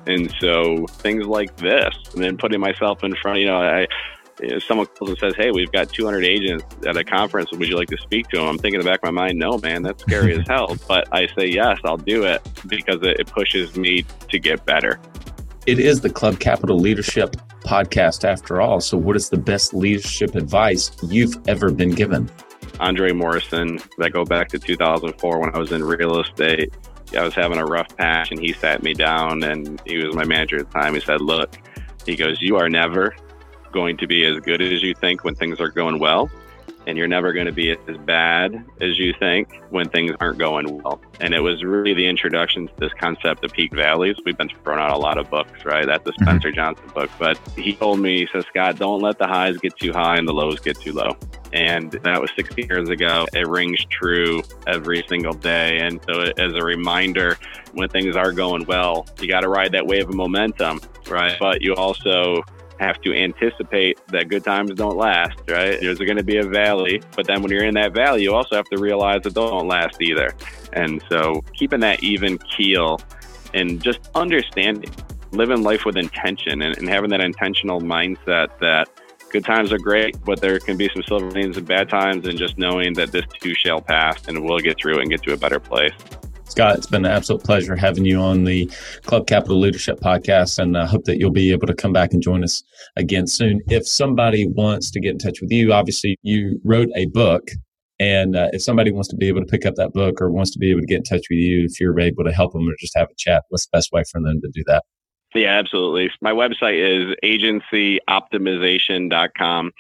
[0.06, 3.88] And so things like this, and then putting myself in front, you know, I,
[4.40, 7.52] if someone calls and says, "Hey, we've got 200 agents at a conference.
[7.52, 9.40] Would you like to speak to them?" I'm thinking in the back of my mind,
[9.40, 13.20] "No, man, that's scary as hell." But I say yes, I'll do it because it,
[13.20, 15.00] it pushes me to get better.
[15.66, 18.80] It is the Club Capital Leadership podcast, after all.
[18.80, 22.30] So, what is the best leadership advice you've ever been given?
[22.80, 23.80] Andre Morrison.
[23.98, 26.74] That go back to 2004 when I was in real estate.
[27.18, 30.26] I was having a rough patch, and he sat me down, and he was my
[30.26, 30.94] manager at the time.
[30.94, 31.58] He said, "Look,"
[32.06, 33.16] he goes, "You are never."
[33.78, 36.32] Going to be as good as you think when things are going well.
[36.88, 40.82] And you're never going to be as bad as you think when things aren't going
[40.82, 41.00] well.
[41.20, 44.16] And it was really the introduction to this concept of peak valleys.
[44.26, 45.86] We've been throwing out a lot of books, right?
[45.86, 46.24] That's the mm-hmm.
[46.24, 46.52] Spencer.
[46.52, 47.12] Johnson book.
[47.20, 50.28] But he told me, he says, Scott, don't let the highs get too high and
[50.28, 51.18] the lows get too low.
[51.54, 53.28] And that was 60 years ago.
[53.34, 55.80] It rings true every single day.
[55.80, 57.38] And so, as a reminder,
[57.74, 61.38] when things are going well, you got to ride that wave of momentum, right?
[61.38, 62.44] But you also
[62.80, 65.80] have to anticipate that good times don't last, right?
[65.80, 68.56] There's going to be a valley, but then when you're in that valley, you also
[68.56, 70.34] have to realize that those don't last either.
[70.74, 73.00] And so keeping that even keel
[73.54, 74.94] and just understanding,
[75.32, 78.90] living life with intention and, and having that intentional mindset that
[79.30, 82.38] good times are great, but there can be some silver linings and bad times, and
[82.38, 85.34] just knowing that this too shall pass and we'll get through it and get to
[85.34, 85.94] a better place.
[86.58, 88.66] Scott, it's been an absolute pleasure having you on the
[89.04, 92.24] Club Capital Leadership Podcast, and I hope that you'll be able to come back and
[92.24, 92.64] join us
[92.96, 93.62] again soon.
[93.68, 97.50] If somebody wants to get in touch with you, obviously you wrote a book,
[98.00, 100.50] and uh, if somebody wants to be able to pick up that book or wants
[100.50, 102.68] to be able to get in touch with you, if you're able to help them
[102.68, 104.84] or just have a chat, what's the best way for them to do that?
[105.36, 106.10] Yeah, absolutely.
[106.22, 109.72] My website is agencyoptimization.com.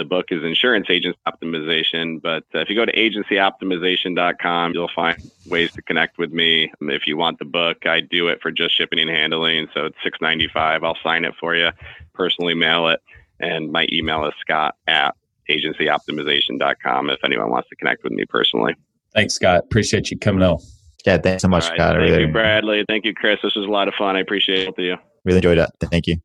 [0.00, 5.30] The book is Insurance Agency Optimization, but uh, if you go to agencyoptimization.com, you'll find
[5.46, 6.72] ways to connect with me.
[6.80, 9.98] If you want the book, I do it for just shipping and handling, so it's
[10.02, 10.84] six ninety five.
[10.84, 11.68] I'll sign it for you,
[12.14, 13.00] personally mail it,
[13.40, 15.14] and my email is scott at
[15.50, 18.74] agencyoptimization.com if anyone wants to connect with me personally.
[19.14, 19.64] Thanks, Scott.
[19.64, 20.60] Appreciate you coming on.
[21.04, 21.96] Yeah, thanks so much, right, Scott.
[21.96, 22.86] Thank really, you, Bradley.
[22.88, 23.38] Thank you, Chris.
[23.42, 24.16] This was a lot of fun.
[24.16, 24.74] I appreciate it.
[24.78, 24.96] You.
[25.26, 25.68] Really enjoyed it.
[25.90, 26.16] Thank you.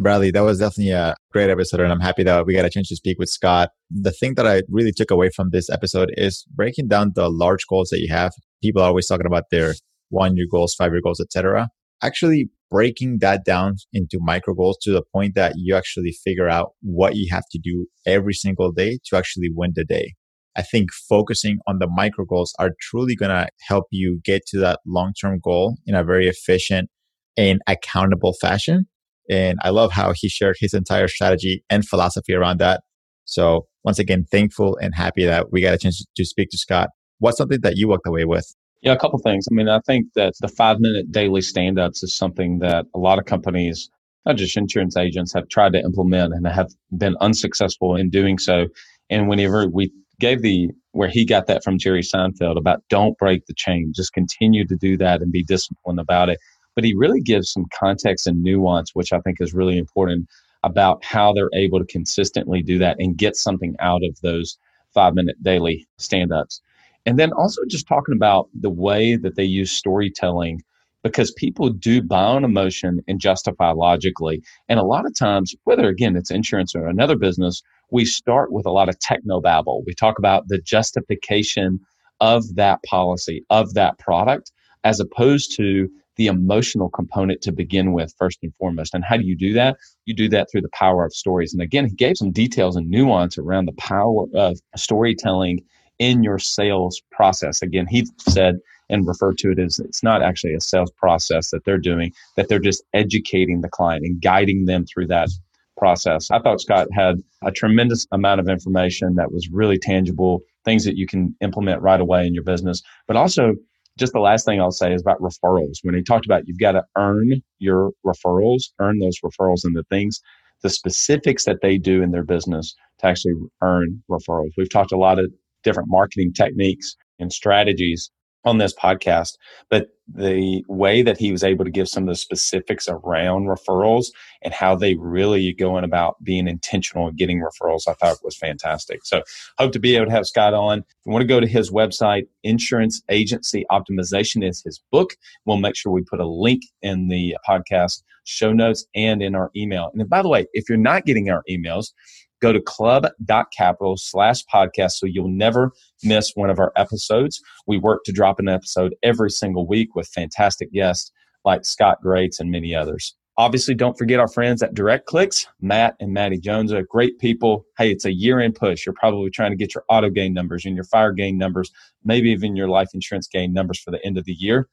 [0.00, 2.88] Bradley, that was definitely a great episode, and I'm happy that we got a chance
[2.88, 3.68] to speak with Scott.
[3.90, 7.66] The thing that I really took away from this episode is breaking down the large
[7.68, 8.32] goals that you have.
[8.62, 9.74] People are always talking about their
[10.08, 11.68] one year goals, five year goals, etc.
[12.02, 16.70] Actually, breaking that down into micro goals to the point that you actually figure out
[16.80, 20.14] what you have to do every single day to actually win the day.
[20.56, 24.60] I think focusing on the micro goals are truly going to help you get to
[24.60, 26.88] that long term goal in a very efficient
[27.36, 28.86] and accountable fashion
[29.30, 32.82] and I love how he shared his entire strategy and philosophy around that.
[33.24, 36.90] So once again, thankful and happy that we got a chance to speak to Scott.
[37.20, 38.52] What's something that you walked away with?
[38.82, 39.46] Yeah, a couple things.
[39.50, 42.98] I mean, I think that the five minute daily stand ups is something that a
[42.98, 43.88] lot of companies,
[44.26, 48.66] not just insurance agents, have tried to implement and have been unsuccessful in doing so.
[49.10, 53.46] And whenever we gave the where he got that from Jerry Seinfeld about don't break
[53.46, 56.38] the chain, just continue to do that and be disciplined about it
[56.74, 60.28] but he really gives some context and nuance, which I think is really important
[60.62, 64.58] about how they're able to consistently do that and get something out of those
[64.92, 66.60] five minute daily stand ups.
[67.06, 70.62] And then also just talking about the way that they use storytelling
[71.02, 74.42] because people do buy on emotion and justify logically.
[74.68, 78.66] And a lot of times, whether again it's insurance or another business, we start with
[78.66, 79.82] a lot of techno babble.
[79.86, 81.80] We talk about the justification
[82.20, 84.52] of that policy, of that product,
[84.84, 88.94] as opposed to the emotional component to begin with, first and foremost.
[88.94, 89.76] And how do you do that?
[90.04, 91.52] You do that through the power of stories.
[91.52, 95.60] And again, he gave some details and nuance around the power of storytelling
[95.98, 97.62] in your sales process.
[97.62, 98.56] Again, he said
[98.88, 102.48] and referred to it as it's not actually a sales process that they're doing, that
[102.48, 105.28] they're just educating the client and guiding them through that
[105.76, 106.30] process.
[106.30, 110.96] I thought Scott had a tremendous amount of information that was really tangible, things that
[110.96, 113.54] you can implement right away in your business, but also
[114.00, 115.76] just the last thing I'll say is about referrals.
[115.82, 119.84] When he talked about you've got to earn your referrals, earn those referrals and the
[119.90, 120.20] things,
[120.62, 124.50] the specifics that they do in their business to actually earn referrals.
[124.56, 125.30] We've talked a lot of
[125.62, 128.10] different marketing techniques and strategies
[128.44, 129.36] on this podcast,
[129.68, 134.06] but the way that he was able to give some of the specifics around referrals
[134.42, 139.04] and how they really going about being intentional and getting referrals, I thought was fantastic.
[139.04, 139.22] So
[139.58, 140.78] hope to be able to have Scott on.
[140.78, 145.16] If you want to go to his website, Insurance Agency Optimization is his book.
[145.44, 149.50] We'll make sure we put a link in the podcast show notes and in our
[149.54, 149.90] email.
[149.94, 151.92] And by the way, if you're not getting our emails,
[152.40, 155.72] go to club.capital slash podcast so you'll never
[156.02, 157.40] miss one of our episodes.
[157.66, 161.12] We work to drop an episode every single week with fantastic guests
[161.44, 163.14] like Scott Greats and many others.
[163.36, 167.64] Obviously, don't forget our friends at Direct Clicks, Matt and Maddie Jones are great people.
[167.78, 168.84] Hey, it's a year end push.
[168.84, 171.70] You're probably trying to get your auto gain numbers and your fire gain numbers,
[172.04, 174.68] maybe even your life insurance gain numbers for the end of the year.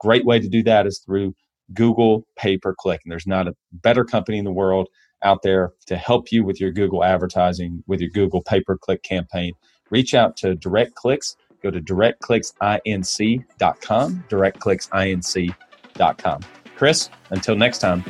[0.00, 1.34] Great way to do that is through
[1.72, 3.00] Google pay per click.
[3.04, 4.88] And there's not a better company in the world
[5.22, 9.02] out there to help you with your Google advertising, with your Google pay per click
[9.02, 9.54] campaign.
[9.90, 11.36] Reach out to Direct Clicks.
[11.62, 16.40] Go to directclicksinc.com, directclicksinc.com.
[16.76, 18.02] Chris, until next time,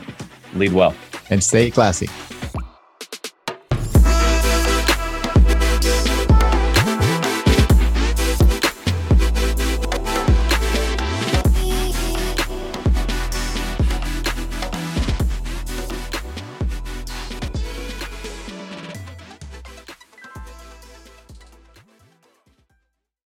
[0.54, 0.94] lead well
[1.30, 2.08] and stay classy.